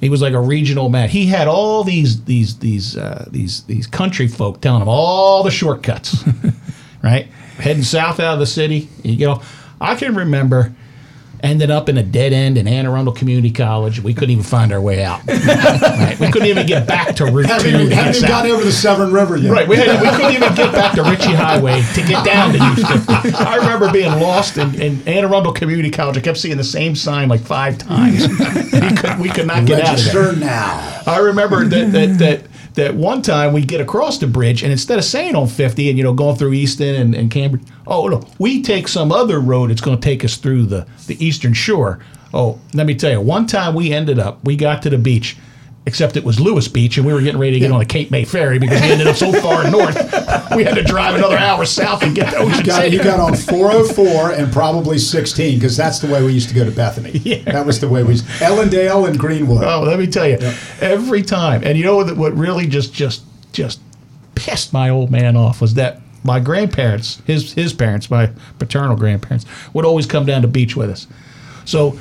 [0.00, 1.08] He was like a regional man.
[1.08, 5.50] He had all these these these uh, these these country folk telling him all the
[5.50, 6.22] shortcuts,
[7.02, 7.26] right?
[7.58, 8.88] Heading south out of the city.
[9.02, 9.42] You know,
[9.80, 10.74] I can remember
[11.42, 14.00] ended up in a dead end in Anne Arundel Community College.
[14.00, 15.24] We couldn't even find our way out.
[15.26, 16.16] right?
[16.18, 17.78] We couldn't even get back to Route Haven't Two.
[17.78, 19.52] even, haven't even over the Severn River yet.
[19.52, 22.64] Right, we, had, we couldn't even get back to Ritchie Highway to get down to
[22.64, 23.34] Houston.
[23.34, 26.16] I remember being lost in, in Anne Arundel Community College.
[26.16, 28.28] I kept seeing the same sign like five times.
[28.72, 30.22] we, could, we could not get out of there.
[30.24, 31.02] Register now.
[31.06, 32.42] I remember that that that
[32.76, 35.98] that one time we get across the bridge, and instead of saying on 50 and
[35.98, 39.70] you know going through Easton and, and Cambridge, oh no, we take some other road.
[39.70, 41.98] It's going to take us through the the Eastern Shore.
[42.32, 45.36] Oh, let me tell you, one time we ended up, we got to the beach.
[45.88, 48.10] Except it was Lewes Beach, and we were getting ready to get on the Cape
[48.10, 49.94] May ferry because we ended up so far north,
[50.56, 52.96] we had to drive another hour south and get to Ocean You got, City.
[52.96, 56.64] you got on 404 and probably 16 because that's the way we used to go
[56.64, 57.12] to Bethany.
[57.12, 57.38] Yeah.
[57.52, 59.62] That was the way we Ellendale and Greenwood.
[59.62, 60.38] Oh, let me tell you,
[60.80, 62.16] every time, and you know what?
[62.16, 63.22] What really just just
[63.52, 63.80] just
[64.34, 69.46] pissed my old man off was that my grandparents, his his parents, my paternal grandparents,
[69.72, 71.06] would always come down to beach with us.
[71.64, 71.96] So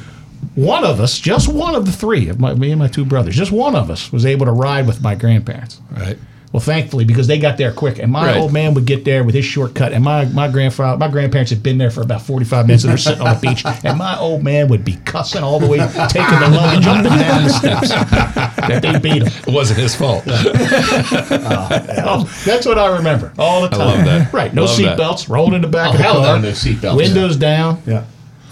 [0.55, 3.35] one of us, just one of the three of my, me and my two brothers,
[3.35, 5.81] just one of us was able to ride with my grandparents.
[5.91, 6.17] Right.
[6.51, 8.37] Well, thankfully, because they got there quick, and my Right.
[8.37, 11.61] old man would get there with his shortcut, and my my grandfather, my grandparents had
[11.61, 14.17] been there for about forty five minutes, and they're sitting on the beach, and my
[14.17, 17.49] old man would be cussing all the way, taking the luggage up and down the
[17.49, 19.33] steps that they beat him.
[19.45, 20.23] It wasn't his fault.
[22.07, 23.79] Oh, that's what I remember all the time.
[23.79, 24.31] love that.
[24.33, 26.95] Right, no seatbelts, rolled in the back Oh, of the car, no, no seatbelts.
[26.97, 27.81] windows down.
[27.85, 28.05] Yeah.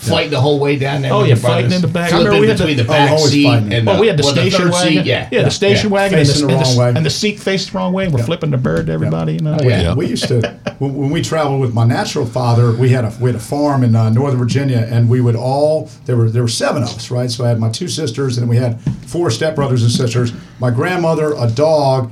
[0.09, 1.13] Fighting the whole way down there.
[1.13, 1.43] Oh, yeah, your brothers.
[1.63, 2.11] fighting in the back.
[2.13, 3.73] I remember we had between the- the Oh, back always seat fighting.
[3.73, 4.93] and Oh, the, we had the well, station third wagon.
[4.93, 5.93] Seat, yeah, yeah, the station yeah.
[5.93, 6.93] wagon, and Facing the, the and, wrong the, way.
[6.95, 8.07] and the seat faced the wrong way.
[8.07, 9.33] We're flipping the bird to everybody.
[9.33, 9.57] You know.
[9.59, 9.81] Oh, yeah.
[9.81, 9.93] Yeah.
[9.95, 10.41] We used to
[10.79, 12.71] when, when we traveled with my natural father.
[12.73, 15.89] We had a we had a farm in uh, Northern Virginia, and we would all
[16.05, 17.29] there were there were seven of us, right?
[17.31, 20.33] So I had my two sisters, and we had four stepbrothers and sisters.
[20.59, 22.11] My grandmother, a dog,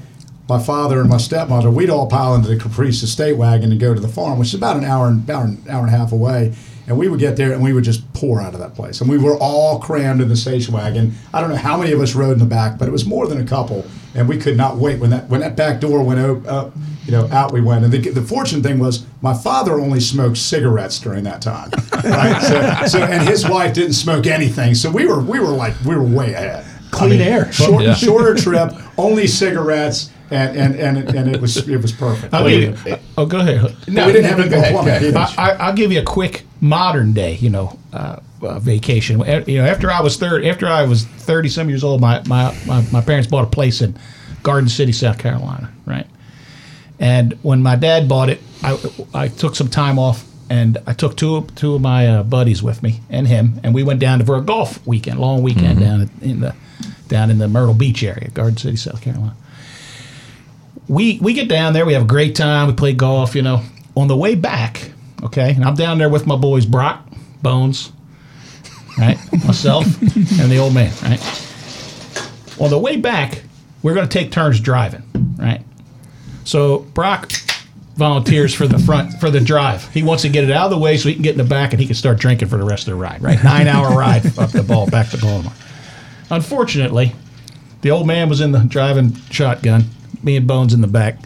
[0.49, 1.69] my father, and my stepmother.
[1.69, 4.54] We'd all pile into the Caprice estate wagon and go to the farm, which is
[4.56, 6.54] about an hour and about an hour and a half away.
[6.91, 8.99] And we would get there, and we would just pour out of that place.
[8.99, 11.13] And we were all crammed in the station wagon.
[11.34, 13.27] I don't know how many of us rode in the back, but it was more
[13.27, 13.86] than a couple.
[14.13, 16.73] And we could not wait when that when that back door went op- up.
[17.06, 17.86] You know, out we went.
[17.86, 21.71] And the, the fortunate thing was, my father only smoked cigarettes during that time,
[22.04, 22.41] right?
[22.41, 24.75] so, so, and his wife didn't smoke anything.
[24.75, 26.65] So we were we were like we were way ahead.
[26.91, 27.49] Clean air.
[27.54, 27.93] Short, Yeah.
[27.95, 32.34] Shorter trip, only cigarettes, and and and it, and it was it was perfect.
[32.34, 33.76] I'll give you, oh, go ahead.
[33.88, 35.36] No, we didn't have go any ahead, plumbing go ahead.
[35.38, 37.36] I, I, I'll give you a quick modern day.
[37.36, 39.20] You know, uh, uh, vacation.
[39.48, 42.58] You know, after I was third, after I was thirty some years old, my, my
[42.65, 43.96] my my parents bought a place in
[44.44, 46.08] Garden City, South Carolina, right?
[47.00, 48.78] And when my dad bought it, I,
[49.13, 52.62] I took some time off and I took two of- two of my uh, buddies
[52.62, 56.10] with me and him, and we went down for a golf weekend, long weekend down
[56.22, 56.56] in the
[57.08, 59.36] down in the Myrtle Beach area, Garden City, South Carolina.
[60.91, 63.63] We we get down there, we have a great time, we play golf, you know.
[63.95, 64.91] On the way back,
[65.23, 67.08] okay, and I'm down there with my boys Brock,
[67.41, 67.93] Bones,
[68.97, 71.19] right, myself, and the old man, right.
[72.60, 73.41] On the way back,
[73.82, 75.04] we're going to take turns driving,
[75.38, 75.62] right.
[76.43, 77.32] So Brock
[77.95, 79.88] volunteers for the front for the drive.
[79.93, 81.45] He wants to get it out of the way so he can get in the
[81.45, 83.21] back and he can start drinking for the rest of the ride.
[83.21, 85.54] Right, nine hour ride up the ball back to Baltimore.
[86.30, 87.13] Unfortunately,
[87.82, 89.86] the old man was in the driving shotgun.
[90.23, 91.17] Me and Bones in the back.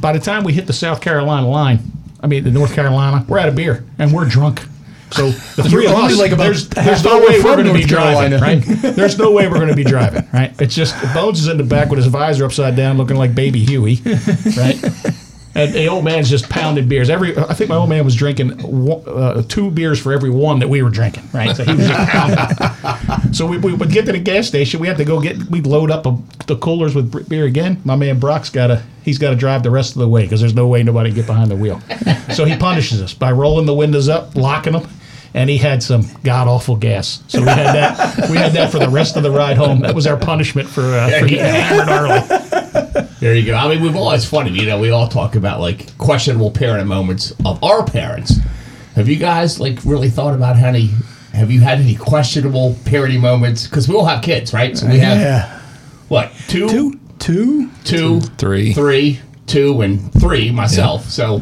[0.00, 1.80] By the time we hit the South Carolina line,
[2.20, 4.66] I mean the North Carolina, we're out of beer and we're drunk.
[5.12, 8.40] So the 3 of us, like there's, there's no way we're going to be driving,
[8.40, 8.60] right?
[8.60, 10.52] There's no way we're going to be driving, right?
[10.60, 13.64] It's just Bones is in the back with his visor upside down, looking like Baby
[13.64, 14.00] Huey,
[14.56, 14.76] right?
[15.56, 17.08] And the old man's just pounding beers.
[17.08, 18.60] Every I think my old man was drinking
[19.06, 21.56] uh, two beers for every one that we were drinking, right?
[21.56, 23.32] So he was just pounding.
[23.32, 24.80] So we, we would get to the gas station.
[24.80, 27.80] We had to go get we'd load up a, the coolers with beer again.
[27.86, 30.40] My man Brock's got to he's got to drive the rest of the way because
[30.40, 31.80] there's no way nobody can get behind the wheel.
[32.34, 34.86] So he punishes us by rolling the windows up, locking them.
[35.34, 38.30] And he had some god awful gas, so we had that.
[38.30, 39.80] We had that for the rest of the ride home.
[39.80, 42.45] That was our punishment for uh, for getting hammered early.
[43.20, 43.54] There you go.
[43.54, 44.78] I mean, we've always funny, you know.
[44.78, 48.34] We all talk about like questionable parenting moments of our parents.
[48.94, 50.90] Have you guys like really thought about how any?
[51.32, 53.66] Have you had any questionable parenting moments?
[53.66, 54.76] Because we all have kids, right?
[54.76, 55.60] So we have Yeah.
[56.08, 57.70] what two, Two, two.
[57.84, 58.72] two, Three.
[58.74, 61.08] three, two, and three myself.
[61.10, 61.40] So.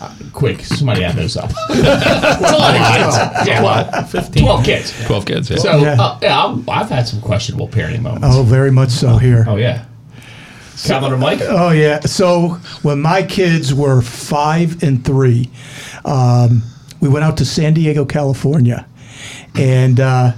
[0.00, 1.50] Uh, quick, somebody add those up.
[1.70, 3.48] It's a lot of kids.
[3.48, 4.44] Yeah, well, 15.
[4.44, 5.06] 12 kids.
[5.06, 5.56] 12 kids, yeah.
[5.56, 5.96] So, Yeah.
[6.00, 8.28] uh, yeah, I've, I've had some questionable parenting moments.
[8.30, 9.44] Oh, very much so here.
[9.48, 9.86] Oh, yeah.
[10.86, 11.40] And Mike?
[11.42, 12.00] Oh yeah.
[12.00, 12.50] So
[12.82, 15.50] when my kids were five and three,
[16.04, 16.62] um,
[17.00, 18.86] we went out to San Diego, California,
[19.54, 20.32] and uh,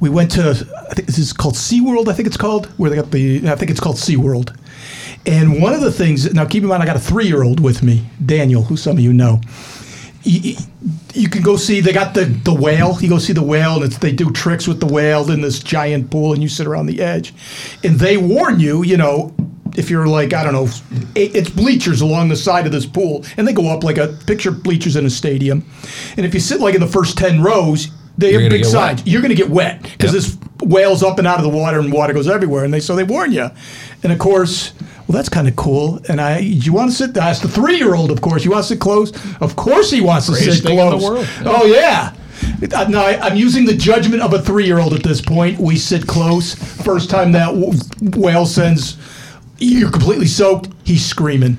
[0.00, 0.50] we went to
[0.90, 2.08] I think this is called SeaWorld.
[2.08, 4.56] I think it's called where they got the I think it's called SeaWorld.
[5.26, 7.60] And one of the things now keep in mind I got a three year old
[7.60, 9.40] with me, Daniel, who some of you know.
[10.22, 10.56] You,
[11.14, 12.98] you can go see they got the, the whale.
[13.00, 16.10] You go see the whale, and they do tricks with the whale in this giant
[16.10, 17.32] pool, and you sit around the edge.
[17.84, 19.34] And they warn you, you know,
[19.78, 20.68] if you're like I don't know,
[21.14, 24.50] it's bleachers along the side of this pool, and they go up like a picture
[24.50, 25.64] bleachers in a stadium.
[26.16, 27.88] And if you sit like in the first ten rows,
[28.18, 29.06] they You're have big get wet.
[29.06, 30.22] You're going to get wet because Yep.
[30.22, 32.64] this whale's up and out of the water, and water goes everywhere.
[32.64, 33.48] And they so they warn you.
[34.02, 34.72] And of course,
[35.06, 36.00] well, that's kind of cool.
[36.08, 37.16] And I, you want to sit?
[37.16, 38.44] I asked the three-year-old, of course.
[38.44, 39.12] You want to sit close?
[39.40, 41.02] Of course, he wants to Greatest sit thing in the close.
[41.10, 41.28] world.
[41.44, 42.12] Oh yeah.
[42.74, 45.58] Uh, No, I, I'm using the judgment of a three-year-old at this point.
[45.60, 46.54] We sit close.
[46.54, 47.72] First time that w-
[48.16, 48.96] whale sends,
[49.58, 50.68] you're completely soaked.
[50.84, 51.58] He's screaming.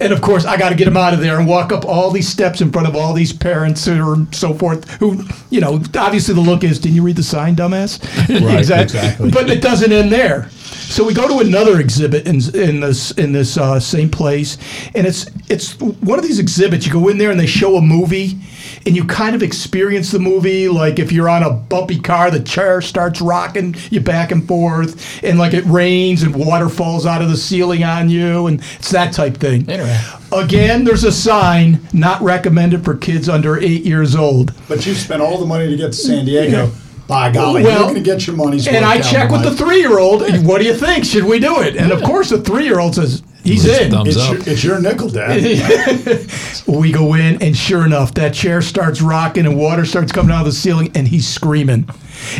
[0.00, 2.10] And of course, I got to get him out of there and walk up all
[2.10, 4.88] these steps in front of all these parents or so forth.
[5.00, 8.00] Who, you know, obviously the look is, didn't you read the sign, dumbass?
[8.44, 9.30] Right, exactly.
[9.30, 10.48] But it doesn't end there.
[10.74, 14.58] So we go to another exhibit in, in this in this uh, same place,
[14.94, 16.86] and it's it's one of these exhibits.
[16.86, 18.38] You go in there and they show a movie,
[18.86, 20.68] and you kind of experience the movie.
[20.68, 25.22] Like if you're on a bumpy car, the chair starts rocking you back and forth,
[25.24, 28.90] and like it rains and water falls out of the ceiling on you, and it's
[28.90, 29.68] that type thing.
[29.68, 30.20] Interesting.
[30.32, 34.52] Again, there's a sign not recommended for kids under eight years old.
[34.68, 36.72] But you spent all the money to get to San Diego.
[37.06, 38.76] By golly, Well, you're going to get your money's worth.
[38.76, 40.22] And I check with the three year old.
[40.44, 41.04] What do you think?
[41.04, 41.76] Should we do it?
[41.76, 43.90] And of course, the three year old says he's in.
[43.90, 44.32] Thumbs It's up.
[44.32, 45.40] your, it's your nickel, Dad.
[46.66, 50.40] We go in, and sure enough, that chair starts rocking, and water starts coming out
[50.40, 51.88] of the ceiling, and he's screaming.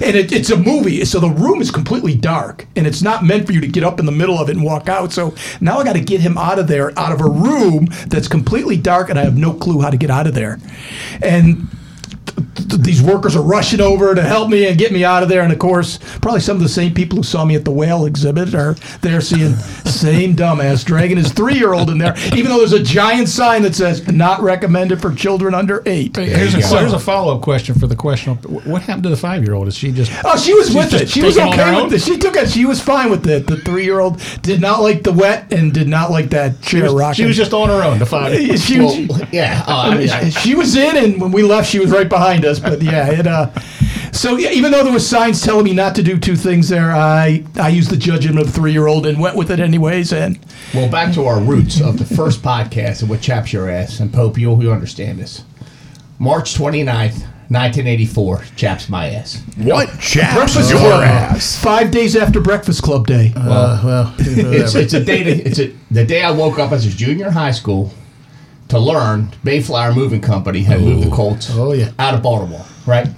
[0.03, 3.47] And it, it's a movie, so the room is completely dark, and it's not meant
[3.47, 5.13] for you to get up in the middle of it and walk out.
[5.13, 8.29] So now I got to get him out of there, out of a room that's
[8.29, 10.59] completely dark, and I have no clue how to get out of there.
[11.23, 11.69] And th-
[12.83, 15.43] these workers are rushing over to help me and get me out of there.
[15.43, 18.05] And of course, probably some of the same people who saw me at the whale
[18.07, 22.59] exhibit are there seeing same dumbass dragging his three year old in there, even though
[22.59, 26.17] there's a giant sign that says not recommended for children under eight.
[26.17, 28.35] Here's a, So- here's a follow up question for the question.
[28.37, 29.69] What happened to the five year old?
[29.69, 30.11] Is she just?
[30.25, 31.09] Oh, she was with it.
[31.09, 32.01] She was taking okay with it.
[32.03, 32.51] She took it.
[32.51, 33.47] She was fine with it.
[33.47, 36.81] The three year old did not like the wet and did not like that chair
[36.81, 37.15] She was, rocking.
[37.15, 37.99] she was just on her own.
[37.99, 38.35] The five.
[38.59, 39.65] She, Well, yeah.
[39.67, 42.45] Uh, I mean, I, she was in, and when we left, she was right behind
[42.45, 42.61] us.
[42.65, 43.27] But yeah, it.
[43.27, 43.51] Uh,
[44.13, 46.93] so yeah, even though there was signs telling me not to do two things there,
[46.93, 50.13] I I used the judgment of the three year old and went with it anyways.
[50.13, 50.39] And
[50.75, 54.01] well, back to our roots of the first podcast and what chaps your ass.
[54.01, 55.45] And Pope, you'll, you'll understand this.
[56.19, 59.43] March 29th, 1984, chaps my ass.
[59.59, 61.03] What chaps Breakfast your Club.
[61.03, 61.57] ass?
[61.63, 63.33] Five days after Breakfast Club Day.
[63.37, 65.25] Uh, well, It's, it's a day.
[65.25, 67.93] To, it's a, the day I woke up as a junior in high school
[68.69, 71.91] to learn Mayflower Moving Company had moved the Colts Oh, yeah.
[71.99, 73.09] out of Baltimore, right?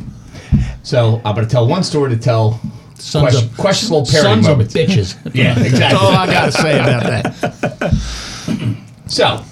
[0.82, 2.60] So I'm going to tell one story to tell
[2.94, 5.16] Sons question- of- questionable parody sons of bitches.
[5.34, 5.98] Yeah, That's exactly.
[5.98, 8.76] all I gotta say about that.
[9.08, 9.44] So,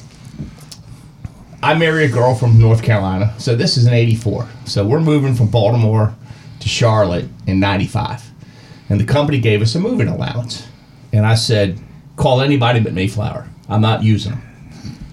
[1.62, 3.32] I marry a girl from North Carolina.
[3.38, 4.48] So this is in '84.
[4.64, 6.14] So we're moving from Baltimore
[6.60, 8.30] to Charlotte in '95,
[8.88, 10.66] and the company gave us a moving allowance.
[11.12, 11.78] And I said,
[12.16, 13.46] "Call anybody but Mayflower.
[13.68, 14.42] I'm not using them."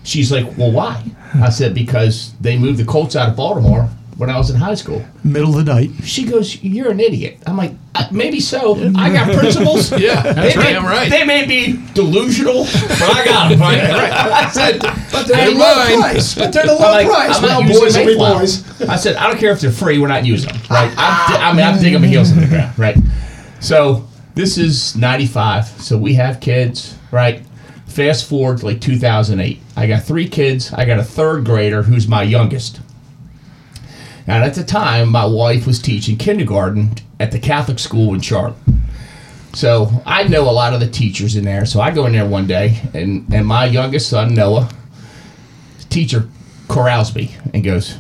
[0.03, 1.03] She's like, "Well, why?"
[1.35, 3.87] I said, "Because they moved the Colts out of Baltimore
[4.17, 5.91] when I was in high school." Middle of the night.
[6.03, 8.75] She goes, "You're an idiot." I'm like, uh, "Maybe so.
[8.95, 9.91] I got principles.
[9.91, 11.09] Yeah, that's they may, damn right.
[11.09, 13.59] They may be delusional, but I got them.
[13.59, 13.79] Right?
[13.79, 14.79] I said,
[15.11, 16.33] But they're "Hey, the low mine." price.
[16.35, 17.35] But they're the I'm low like, price.
[17.37, 18.81] I'm not boys using will be boys.
[18.89, 19.99] I said, I don't care if they're free.
[19.99, 20.61] We're not using them.
[20.69, 20.89] Right?
[20.97, 22.77] I'm, di- I mean, I'm digging my heels in the ground.
[22.79, 22.97] Right?
[23.59, 25.65] So this is '95.
[25.67, 26.97] So we have kids.
[27.11, 27.43] Right?
[27.91, 29.59] Fast forward to like 2008.
[29.75, 30.71] I got three kids.
[30.71, 32.79] I got a third grader who's my youngest.
[34.25, 38.55] And at the time, my wife was teaching kindergarten at the Catholic school in Charlotte.
[39.53, 41.65] So I know a lot of the teachers in there.
[41.65, 44.69] So I go in there one day, and, and my youngest son, Noah,
[45.89, 46.29] teacher
[46.69, 47.97] corrals me and goes,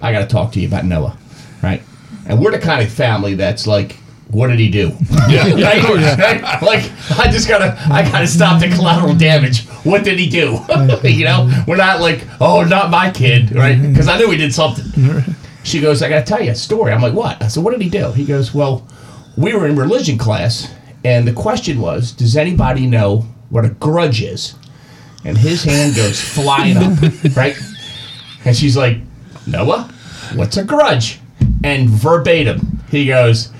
[0.00, 1.16] I got to talk to you about Noah.
[1.62, 1.82] Right?
[2.26, 3.98] And we're the kind of family that's like,
[4.32, 4.92] what did he do?
[5.28, 5.44] Yeah.
[6.16, 6.62] right?
[6.62, 9.66] Like, I just gotta, I gotta stop the collateral damage.
[9.84, 10.58] What did he do?
[11.04, 13.76] you know, we're not like, oh, not my kid, right?
[13.76, 13.92] Mm-hmm.
[13.92, 14.84] Because I knew he did something.
[14.86, 15.32] Mm-hmm.
[15.64, 16.92] She goes, I gotta tell you a story.
[16.92, 17.40] I'm like, what?
[17.42, 18.10] I said, what did he do?
[18.12, 18.86] He goes, well,
[19.36, 20.72] we were in religion class,
[21.04, 24.54] and the question was, does anybody know what a grudge is?
[25.24, 26.98] And his hand goes flying up,
[27.36, 27.56] right?
[28.46, 28.96] And she's like,
[29.46, 29.92] Noah,
[30.34, 31.20] what's a grudge?
[31.62, 33.52] And verbatim, he goes,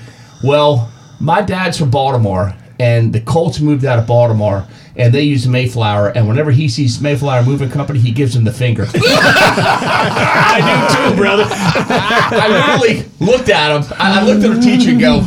[0.42, 5.46] Well, my dad's from Baltimore, and the Colts moved out of Baltimore, and they use
[5.46, 8.86] Mayflower, and whenever he sees Mayflower Moving Company, he gives them the finger.
[8.94, 11.44] I do too, brother.
[11.48, 13.84] I literally looked at him.
[13.98, 15.26] I, I looked at her teacher and go,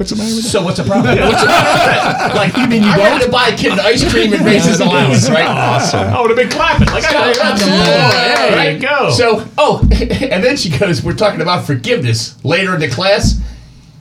[0.00, 1.18] What's the matter with so what's the problem?
[1.18, 2.34] What's the problem?
[2.34, 4.64] like, you mean you I wanted to buy a kid an ice cream and raise
[4.64, 5.46] his allowance, right?
[5.46, 6.08] Awesome.
[6.08, 6.86] I would have been clapping.
[6.86, 7.78] Like, I got Absolutely.
[7.84, 8.56] absolutely.
[8.56, 9.10] There you go.
[9.10, 13.42] So, oh, and then she goes, we're talking about forgiveness later in the class.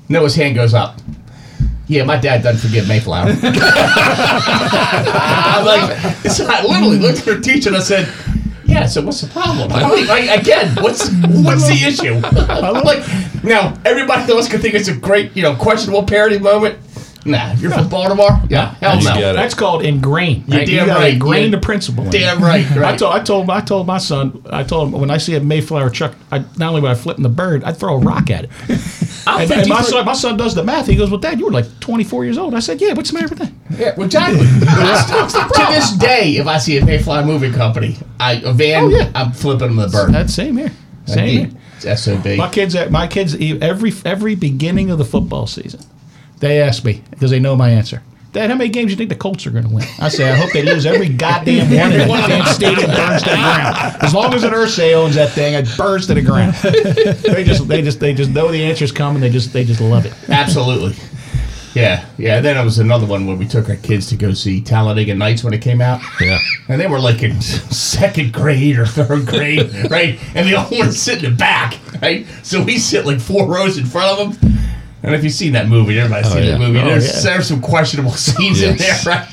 [0.09, 0.99] Noah's hand goes up.
[1.87, 3.29] Yeah, my dad doesn't forgive Mayflower.
[3.31, 3.35] I'm
[5.65, 5.97] like,
[6.31, 8.07] so I literally looked at her teacher and I said,
[8.65, 9.71] yeah, so what's the problem?
[9.71, 12.21] I mean, like, again, what's what's the issue?
[12.23, 13.03] I'm like,
[13.43, 16.77] now everybody else could think it's a great, you know, questionable parody moment.
[17.25, 18.39] Nah, you're from Baltimore?
[18.49, 19.13] Yeah, hell no.
[19.13, 19.35] get it.
[19.35, 20.47] That's called ingrained.
[20.47, 20.67] You're Right?
[20.67, 21.13] damn you gotta right.
[21.15, 22.05] Ingrain You're the principle.
[22.05, 22.93] in Damn right, right.
[22.93, 24.41] I told, I told, I told my son.
[24.49, 27.17] I told him when I see a Mayflower truck, I, not only would I flip
[27.17, 28.49] in the bird, I'd throw a rock at it.
[29.27, 30.87] I'm And, and my for- son, my son does the math.
[30.87, 33.19] He goes, "Well, Dad, you were like 24 years old." I said, "Yeah, what's the
[33.19, 34.39] matter with that?" Yeah, well, exactly.
[34.47, 39.11] to this day, if I see a Mayfly moving company, I a van, Oh, yeah.
[39.13, 40.13] I'm flipping them the bird.
[40.13, 40.71] That's same here.
[41.05, 41.59] Same here.
[41.81, 42.25] It's SOB.
[42.37, 45.81] My kids, my kids, every every beginning of the football season,
[46.39, 48.01] they ask me because they know my answer.
[48.31, 49.85] Dad, how many games do you think the Colts are going to win?
[49.99, 51.67] I say, I hope they lose every goddamn
[52.07, 54.03] one and the damn stadium burns to the ground.
[54.03, 56.53] As long as an Irsay owns that thing, it burns to the ground.
[57.23, 59.19] they just, they just, they just know the answer's coming.
[59.19, 60.13] They just, they just love it.
[60.29, 60.95] Absolutely.
[61.73, 62.39] Yeah, yeah.
[62.39, 65.43] Then it was another one where we took our kids to go see Talladega Nights
[65.43, 66.01] when it came out.
[66.19, 66.39] Yeah.
[66.67, 70.19] And they were like in second grade or third grade, right?
[70.35, 72.27] And they all want to sit in the back, right?
[72.43, 74.58] So we sit like four rows in front of them.
[75.01, 76.51] And if you've seen that movie, everybody's oh, seen yeah.
[76.51, 76.79] that movie.
[76.79, 77.31] Oh, there's, yeah.
[77.31, 79.27] there's some questionable scenes in there, right?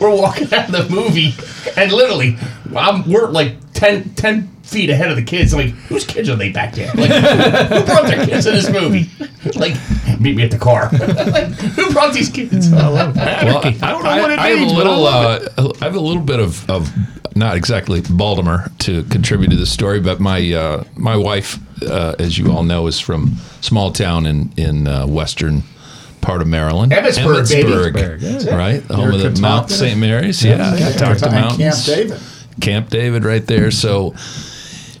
[0.00, 1.34] We're walking out of the movie,
[1.76, 2.36] and literally,
[2.76, 5.54] I'm, we're like 10, 10 feet ahead of the kids.
[5.54, 6.92] I'm like, whose kids are they back there?
[6.94, 9.08] Like, who brought their kids in this movie?
[9.54, 9.74] Like,
[10.20, 10.90] meet me at the car.
[10.92, 12.72] like, who brought these kids?
[12.72, 13.44] I love that.
[13.44, 15.04] Well, I don't know what it I have means, a but I little.
[15.04, 16.90] love Uh, I have a little bit of, of
[17.36, 22.36] not exactly Baltimore to contribute to the story, but my uh, my wife, uh, as
[22.36, 25.62] you all know, is from small town in in uh, western
[26.20, 27.70] part of Maryland, Emmitsburg, baby.
[27.70, 28.86] Emmitsburg, right?
[28.86, 29.98] The home of the Mount St.
[29.98, 32.20] Mary's, yeah, Catoctin And Mountains, Camp David.
[32.60, 33.70] Camp David right there.
[33.70, 34.14] So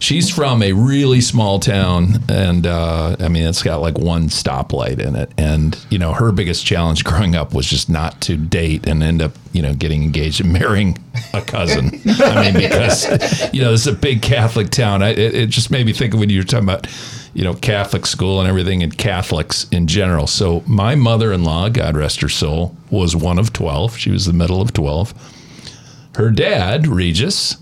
[0.00, 4.98] she's from a really small town, and uh, I mean, it's got like one stoplight
[4.98, 5.30] in it.
[5.36, 9.22] And you know, her biggest challenge growing up was just not to date and end
[9.22, 10.98] up, you know, getting engaged and marrying
[11.34, 12.00] a cousin.
[12.06, 15.02] I mean, because you know, this is a big Catholic town.
[15.02, 16.86] I, it, it just made me think of when you were talking about.
[17.34, 20.26] You know, Catholic school and everything, and Catholics in general.
[20.26, 23.96] So, my mother in law, God rest her soul, was one of 12.
[23.96, 25.37] She was the middle of 12.
[26.18, 27.56] Her dad, Regis,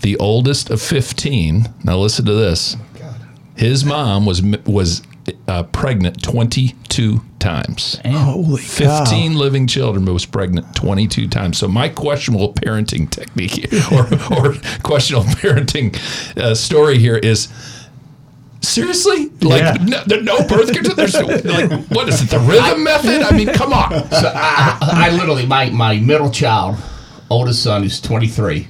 [0.00, 1.66] the oldest of 15.
[1.84, 2.76] Now listen to this.
[3.56, 5.02] His mom was was
[5.48, 8.00] uh, pregnant 22 times.
[8.06, 9.04] Holy cow.
[9.04, 11.58] 15 living children, but was pregnant 22 times.
[11.58, 15.94] So my questionable parenting technique or, or questionable parenting
[16.38, 17.48] uh, story here is
[18.62, 19.76] seriously like Yeah.
[19.84, 20.94] no, there- no birth control.
[20.94, 22.30] There's like what is it?
[22.30, 23.22] The rhythm method?
[23.22, 23.90] I mean, come on.
[24.10, 26.76] So I, I literally, my, my middle child,
[27.30, 28.68] oldest son, who's 23,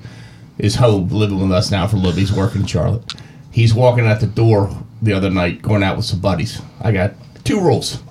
[0.58, 2.20] is home living with us now for a little bit.
[2.20, 3.14] He's working in Charlotte.
[3.50, 4.70] He's walking out the door
[5.02, 6.60] the other night, going out with some buddies.
[6.80, 8.02] I got two rules: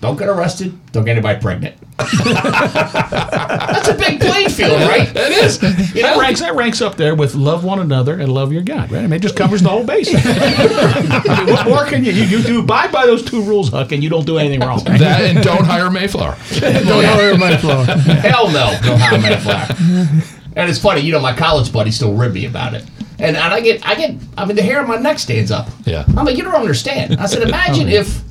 [0.00, 1.76] don't get arrested, don't get anybody pregnant.
[1.98, 5.08] That's a big playing field, right?
[5.08, 5.60] It is.
[5.94, 8.92] You That ranks that ranks up there with love one another and love your God,
[8.92, 9.00] right?
[9.00, 10.08] I mean, it just covers the whole base.
[10.14, 12.60] I mean, what more can you, you you do?
[12.60, 14.84] Abide by those two rules, Huck, and you don't do anything wrong.
[14.84, 14.98] Right?
[15.08, 16.36] That and don't hire Mayflower.
[16.60, 17.86] Don't hire my phone.
[17.86, 20.24] Hell no, no how I'm fly.
[20.54, 22.84] And it's funny, you know, my college buddy still rib me about it.
[23.18, 25.68] And, and I get, I get, I mean, the hair on my neck stands up.
[25.84, 26.04] Yeah.
[26.16, 27.16] I'm like, you don't understand.
[27.16, 28.22] I said, imagine oh, if,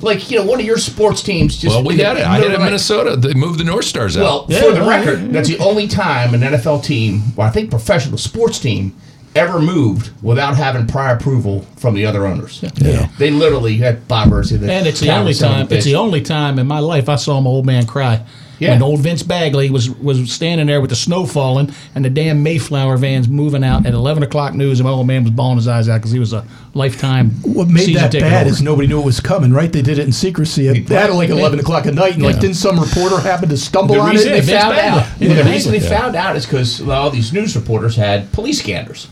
[0.00, 1.74] like, you know, one of your sports teams just.
[1.74, 2.24] Well, we had it.
[2.24, 3.16] I had it in Minnesota.
[3.16, 4.22] They moved the North Stars out.
[4.22, 7.50] Well, Yeah, for the well, record, that's the only time an NFL team, or I
[7.50, 8.94] think professional sports team,
[9.34, 12.64] ever moved without having prior approval from the other owners.
[12.76, 13.08] Yeah.
[13.18, 14.66] They literally had Bob Irsay.
[14.66, 15.68] And it's the only time.
[15.70, 18.24] It's the only time in my life I saw my old man cry.
[18.58, 18.70] Yeah.
[18.70, 22.42] When old Vince Bagli was was standing there with the snow falling and the damn
[22.42, 25.68] Mayflower vans moving out at eleven o'clock news, and my old man was bawling his
[25.68, 26.42] eyes out because he was a
[26.72, 27.30] lifetime.
[27.42, 28.50] What made season that bad holder.
[28.50, 29.70] is nobody knew it was coming, right?
[29.70, 30.68] They did it in secrecy.
[30.68, 32.40] At, at like 11 o'clock at night, and like, Yeah.
[32.40, 34.32] didn't some reporter happen to stumble The on reason it?
[34.36, 34.78] they Vince found Bagli.
[35.02, 35.88] out, Yeah, well, the reason they Yeah.
[36.00, 39.08] found out is because all these news reporters had police scanners,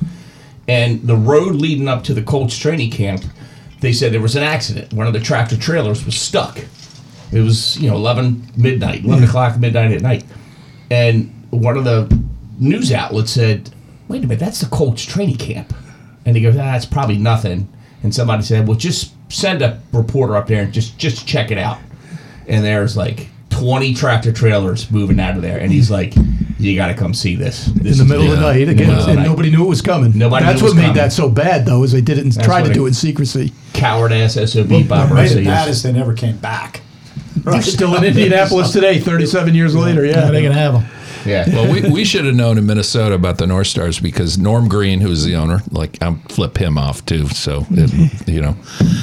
[0.67, 3.23] and the road leading up to the Colts training camp,
[3.81, 4.93] they said there was an accident.
[4.95, 6.61] One of the tractor trailers was stuck.
[7.35, 10.25] It was you know eleven midnight, eleven o'clock midnight at night,
[10.91, 12.07] and one of the
[12.61, 13.71] news outlets said,
[14.09, 15.75] "Wait a minute, that's the Colts training camp,"
[16.25, 17.69] and he goes, "Ah, "That's probably nothing."
[18.03, 21.59] And somebody said, "Well, just send a reporter up there and just just check it
[21.59, 21.79] out."
[22.47, 26.15] and there's like 20 tractor trailers moving out of there, and he's like,
[26.59, 28.53] "You got to come see this." in the middle of the yeah.
[28.53, 29.27] night again, middle of the and night.
[29.27, 30.17] nobody knew it was coming.
[30.17, 30.97] Nobody That's knew what was made coming.
[30.97, 33.53] that so bad, though, is they did it and tried to do it in secrecy.
[33.73, 35.37] Coward ass sob Bob Made Irsay.
[35.37, 36.83] it bad is- they never came back.
[37.63, 40.05] Still in Indianapolis today, 37 years later.
[40.05, 40.85] Yeah, Yeah, they can have them.
[41.27, 41.49] Yeah.
[41.49, 45.01] Well, we, we should have known in Minnesota about the North Stars because Norm Green,
[45.01, 47.29] who's the owner, like I'm flip him off too.
[47.29, 48.57] So it, you know,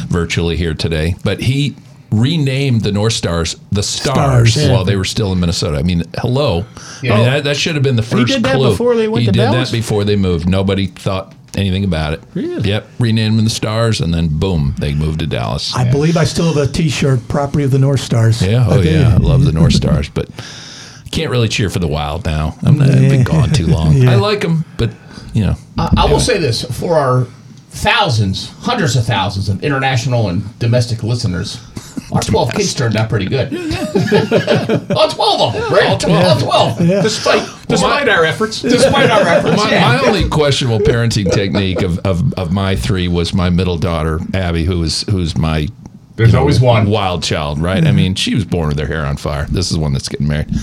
[0.07, 1.75] virtually here today, but he
[2.11, 4.73] renamed the North Stars the Stars, Stars, yeah.
[4.73, 5.77] while they were still in Minnesota.
[5.77, 6.65] I mean, hello.
[7.01, 7.13] Yeah.
[7.13, 8.71] I mean, that, that should have been the first He did that clue.
[8.71, 9.71] before they went he to did Dallas?
[9.71, 10.47] that before they moved.
[10.47, 12.21] Nobody thought anything about it.
[12.33, 12.69] Really?
[12.69, 12.87] Yep.
[12.99, 15.75] Renamed them the Stars, and then boom, they moved to Dallas.
[15.75, 18.41] I believe I still have a T-shirt, property of the North Stars.
[18.41, 20.29] Yeah, oh I yeah, I love the North Stars, but
[21.11, 22.57] can't really cheer for the Wild now.
[22.63, 23.91] I'm not, I've been gone too long.
[24.01, 24.11] Yeah.
[24.11, 24.91] I like them, but
[25.33, 27.27] you know, I, I will say this for our
[27.71, 31.59] thousands, hundreds of thousands of international and domestic listeners.
[32.11, 33.53] Our 12 kids turned out pretty good.
[34.95, 35.87] all 12 of them, right?
[35.87, 36.43] All 12.
[36.43, 36.77] All 12.
[37.03, 38.61] Despite, despite, our efforts.
[38.61, 39.57] despite our efforts.
[39.57, 39.97] my, yeah.
[39.97, 44.65] my only questionable parenting technique of, of, of my three was my middle daughter Abby,
[44.65, 45.69] who is who's my
[46.17, 46.89] There's always one.
[46.89, 47.77] wild child, right?
[47.77, 47.95] I mm-hmm.
[47.95, 49.45] mean, she was born with her hair on fire.
[49.45, 50.53] This is one that's getting married.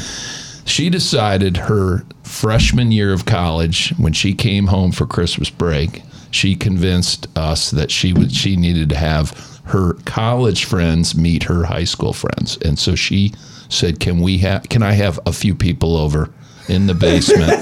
[0.67, 6.55] She decided her freshman year of college, when she came home for Christmas break, she
[6.55, 11.85] convinced us that she would she needed to have her college friends meet her high
[11.85, 13.35] school friends, and so she
[13.69, 14.69] said, "Can we have?
[14.69, 16.31] Can I have a few people over
[16.69, 17.53] in the basement?"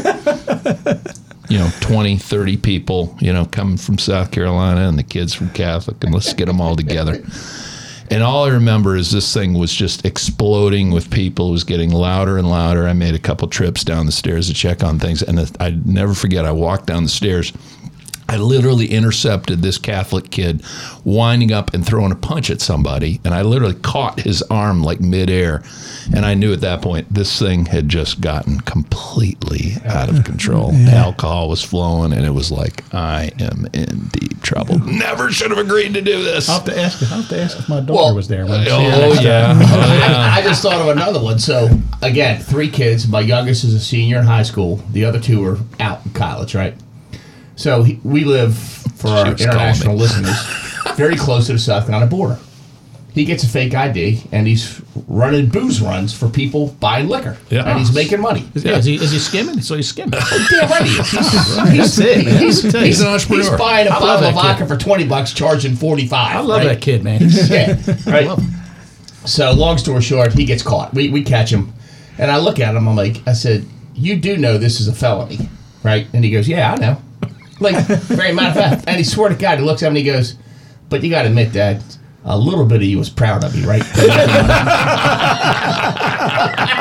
[1.48, 5.48] you know 20 30 people you know coming from south carolina and the kids from
[5.50, 7.22] catholic and let's get them all together
[8.10, 11.48] and all I remember is this thing was just exploding with people.
[11.48, 12.86] It was getting louder and louder.
[12.86, 15.22] I made a couple trips down the stairs to check on things.
[15.22, 17.52] And I never forget, I walked down the stairs.
[18.28, 20.62] I literally intercepted this Catholic kid
[21.04, 23.20] winding up and throwing a punch at somebody.
[23.24, 25.62] And I literally caught his arm like midair.
[26.14, 30.72] And I knew at that point this thing had just gotten completely out of control.
[30.88, 34.78] Alcohol was flowing, and it was like, I am in deep trouble.
[34.84, 36.48] Never should have agreed to do this.
[36.48, 37.02] I'll have to ask.
[37.02, 38.44] I'll have to ask if my daughter Well, was there.
[38.44, 40.32] When I see her Oh, oh yeah, oh yeah.
[40.34, 41.38] I, I just thought of another one.
[41.38, 41.68] So
[42.02, 43.06] again, three kids.
[43.08, 44.76] My youngest is a senior in high school.
[44.92, 46.74] The other two are out in college, right?
[47.56, 50.36] So he, we live for our was international listeners
[50.94, 52.38] very close to the South Carolina border.
[53.12, 57.64] He gets a fake ID and he's running booze runs for people buying liquor, Yeah.
[57.66, 58.46] and he's making money.
[58.54, 59.62] Is, is he is he skimming?
[59.62, 60.20] So he's skimming.
[60.22, 61.10] Oh, damn right he is.
[61.16, 62.26] He's, he's, it.
[62.26, 63.42] he's, he's, He's an entrepreneur.
[63.50, 64.58] He's buying a I love bottle of that kid.
[64.58, 66.36] vodka for twenty bucks, charging forty five.
[66.36, 66.68] I love right?
[66.74, 67.20] that kid, man.
[67.22, 68.26] Yeah, right.
[68.26, 68.50] love him.
[69.24, 70.92] So long story short, he gets caught.
[70.92, 71.72] We, we catch him,
[72.18, 72.86] and I look at him.
[72.86, 75.48] I'm like, I said, "You do know this is a felony,
[75.82, 77.02] right?" And he goes, "Yeah, I know."
[77.60, 80.06] Like very matter of fact, and he swore to God, he looks at me and
[80.06, 80.34] he goes,
[80.88, 81.80] but you got to admit that
[82.24, 83.82] a little bit of you was proud of me, right?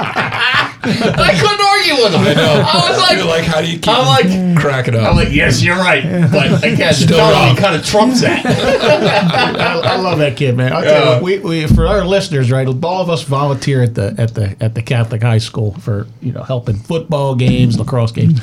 [0.08, 2.22] I couldn't argue with him.
[2.22, 2.64] I know.
[2.66, 5.10] I was like, You're like, how do you keep I'm like, crack it up?
[5.10, 6.04] I'm like, yes, you're right.
[6.32, 7.56] But again, Still Still wrong.
[7.56, 8.46] kind of trumps that.
[9.86, 10.74] I, I love that kid, man.
[10.74, 11.14] I'll tell you Yeah.
[11.16, 12.68] what, we, we for our listeners, right?
[12.68, 16.32] All of us volunteer at the at the at the Catholic high school for you
[16.32, 18.40] know helping football games, lacrosse games.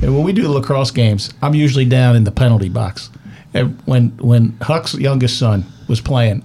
[0.00, 3.10] And when we do the lacrosse games, I'm usually down in the penalty box.
[3.52, 6.44] And when when Huck's youngest son was playing,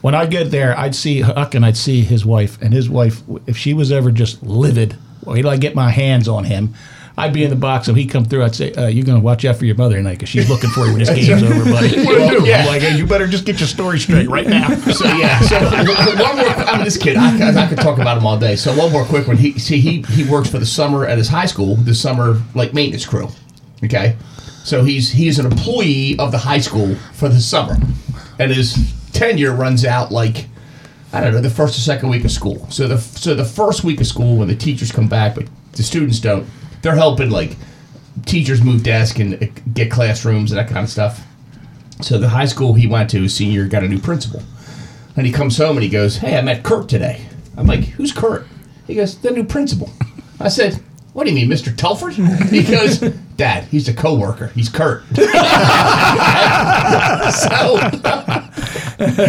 [0.00, 3.22] when I get there, I'd see Huck and I'd see his wife, and his wife,
[3.46, 6.74] if she was ever just livid, wait till I get my hands on him.
[7.18, 8.44] I'd be in the box, and he'd come through.
[8.44, 10.70] I'd say, uh, "You're going to watch out for your mother tonight because she's looking
[10.70, 12.54] for you when this game's over, buddy." Do you?
[12.54, 15.58] I'm like, "Hey, you better just get your story straight right now." So yeah, so
[16.22, 16.46] one more.
[16.46, 18.56] I'm this kid, I, I could talk about him all day.
[18.56, 19.36] So one more quick one.
[19.36, 22.72] He see he he works for the summer at his high school, the summer like
[22.72, 23.28] maintenance crew.
[23.84, 24.16] Okay,
[24.64, 27.76] so he's he's an employee of the high school for the summer,
[28.38, 30.46] and his tenure runs out like
[31.12, 32.66] I don't know the first or second week of school.
[32.70, 35.82] So the so the first week of school when the teachers come back, but the
[35.82, 36.46] students don't,
[36.82, 37.56] they're helping like
[38.26, 41.24] teachers move desks and uh, get classrooms and that kind of stuff.
[42.00, 44.42] So the high school he went to, senior, got a new principal.
[45.16, 47.26] And he comes home and he goes, Hey, I met Kurt today.
[47.56, 48.46] I'm like, Who's Kurt?
[48.86, 49.90] He goes, The new principal.
[50.38, 50.74] I said,
[51.12, 51.76] What do you mean, Mr.
[51.76, 52.14] Telford?
[52.14, 53.00] He goes,
[53.36, 54.48] Dad, he's a coworker.
[54.48, 55.02] He's Kurt.
[55.14, 55.24] so,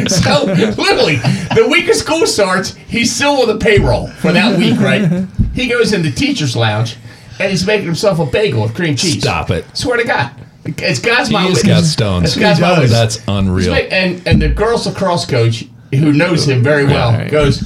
[0.07, 0.45] so
[0.81, 1.17] literally,
[1.55, 5.27] the week of school starts, he's still on the payroll for that week, right?
[5.53, 6.97] He goes in the teacher's lounge
[7.39, 9.21] and he's making himself a bagel with cream cheese.
[9.21, 9.65] Stop it.
[9.77, 10.31] Swear to God.
[10.65, 11.81] It's God's my He's witness.
[11.81, 12.25] got stones.
[12.25, 12.91] It's God's my witness.
[12.91, 13.73] That's unreal.
[13.73, 17.31] And and the girls lacrosse coach, who knows him very well, Right.
[17.31, 17.63] goes,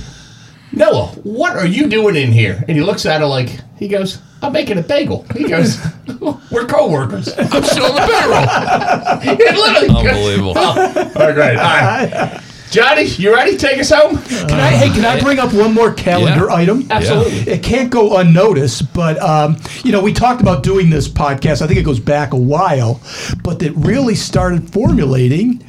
[0.72, 2.64] Noah, what are you doing in here?
[2.68, 5.26] And he looks at her like he goes, I'm making a bagel.
[5.36, 5.78] He goes,
[6.52, 7.30] We're co-workers.
[7.38, 9.20] I'm still on the payroll.
[9.38, 10.54] He literally goes- Unbelievable.
[10.56, 11.58] Oh, all right, great.
[11.58, 12.42] All right.
[12.74, 13.56] Johnny, you ready?
[13.56, 14.18] Take us home.
[14.24, 16.56] Can I, hey, can I bring up one more calendar Yeah.
[16.56, 16.88] item?
[16.90, 17.54] Absolutely.
[17.54, 21.62] It can't go unnoticed, but um, you know, we talked about doing this podcast.
[21.62, 23.00] I think it goes back a while,
[23.44, 25.64] but it really started formulating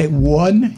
[0.00, 0.76] at one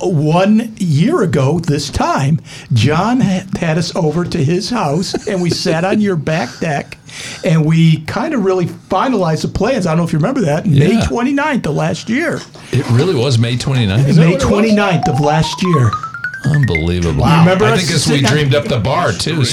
[0.00, 2.40] one year ago this time.
[2.72, 6.98] John had had us over to his house, and we sat on your back deck,
[7.44, 9.86] and we kind of really finalized the plans.
[9.86, 10.66] I don't know if you remember that.
[10.66, 11.04] May Yeah.
[11.06, 12.40] 29th of last year.
[12.72, 14.16] It really was May 29th.
[14.16, 15.90] May 29th of last year.
[16.44, 17.24] Unbelievable.
[17.24, 19.42] Remember I think as we dreamed up the bar too.
[19.42, 19.44] And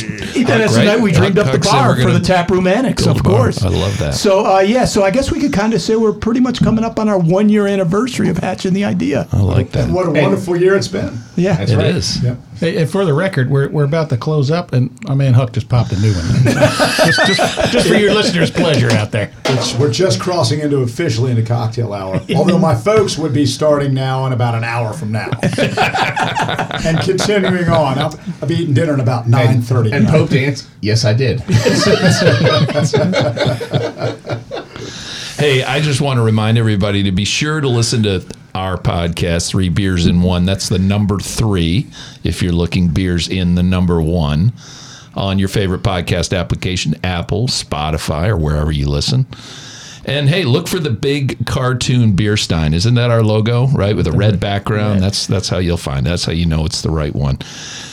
[0.47, 0.85] that's Right?
[0.85, 3.61] night we dreamed up the bar for the tap room annex, of course.
[3.63, 4.13] I love that.
[4.15, 6.83] So uh, yeah, so I guess we could kind of say we're pretty much coming
[6.83, 9.27] up on our one year anniversary of hatching the idea.
[9.31, 9.89] I like that.
[9.89, 11.17] What a wonderful year it's been.
[11.35, 12.23] Yeah, It is.
[12.23, 12.37] Yep.
[12.59, 15.53] Hey, and for the record, we're, we're about to close up, and my man Huck
[15.53, 16.25] just popped a new one.
[16.43, 19.31] just, just, just for your listeners' pleasure out there.
[19.45, 22.19] It's, we're just crossing into officially into cocktail hour.
[22.35, 25.29] Although my folks would be starting now in about an hour from now,
[26.83, 27.97] and continuing on.
[27.97, 29.93] I'll, I'll be eating dinner in about nine thirty.
[29.93, 30.69] And Pope dance?
[30.81, 31.41] Yes, I did.
[35.39, 39.47] Hey, I just want to remind everybody to be sure to listen to our podcast,
[39.47, 40.43] Three Beers in One.
[40.43, 41.87] That's the number three,
[42.25, 44.51] if you're looking beers in the number one,
[45.15, 49.27] on your favorite podcast application, Apple, Spotify, or wherever you listen.
[50.03, 52.73] And hey, look for the big cartoon beer stein.
[52.73, 53.95] Isn't that our logo, right?
[53.95, 54.41] With a red mm-hmm.
[54.41, 55.01] background.
[55.01, 56.05] That's that's how you'll find.
[56.05, 56.09] it.
[56.09, 57.39] That's how you know it's the right one.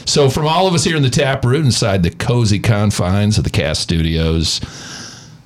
[0.05, 3.45] So from all of us here in the tap room inside the cozy confines of
[3.45, 4.61] the cast studios,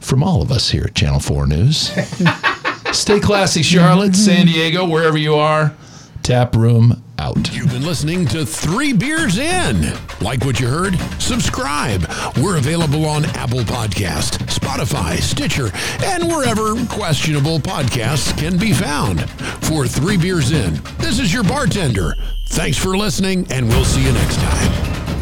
[0.01, 1.93] from all of us here at Channel 4 News.
[2.93, 5.75] Stay classy, Charlotte, San Diego, wherever you are.
[6.23, 7.53] Tap room out.
[7.55, 9.93] You've been listening to Three Beers In.
[10.21, 10.99] Like what you heard?
[11.21, 12.05] Subscribe.
[12.43, 15.71] We're available on Apple Podcast, Spotify, Stitcher,
[16.05, 19.29] and wherever questionable podcasts can be found.
[19.65, 22.15] For Three Beers In, this is your bartender.
[22.49, 25.20] Thanks for listening, and we'll see you next time.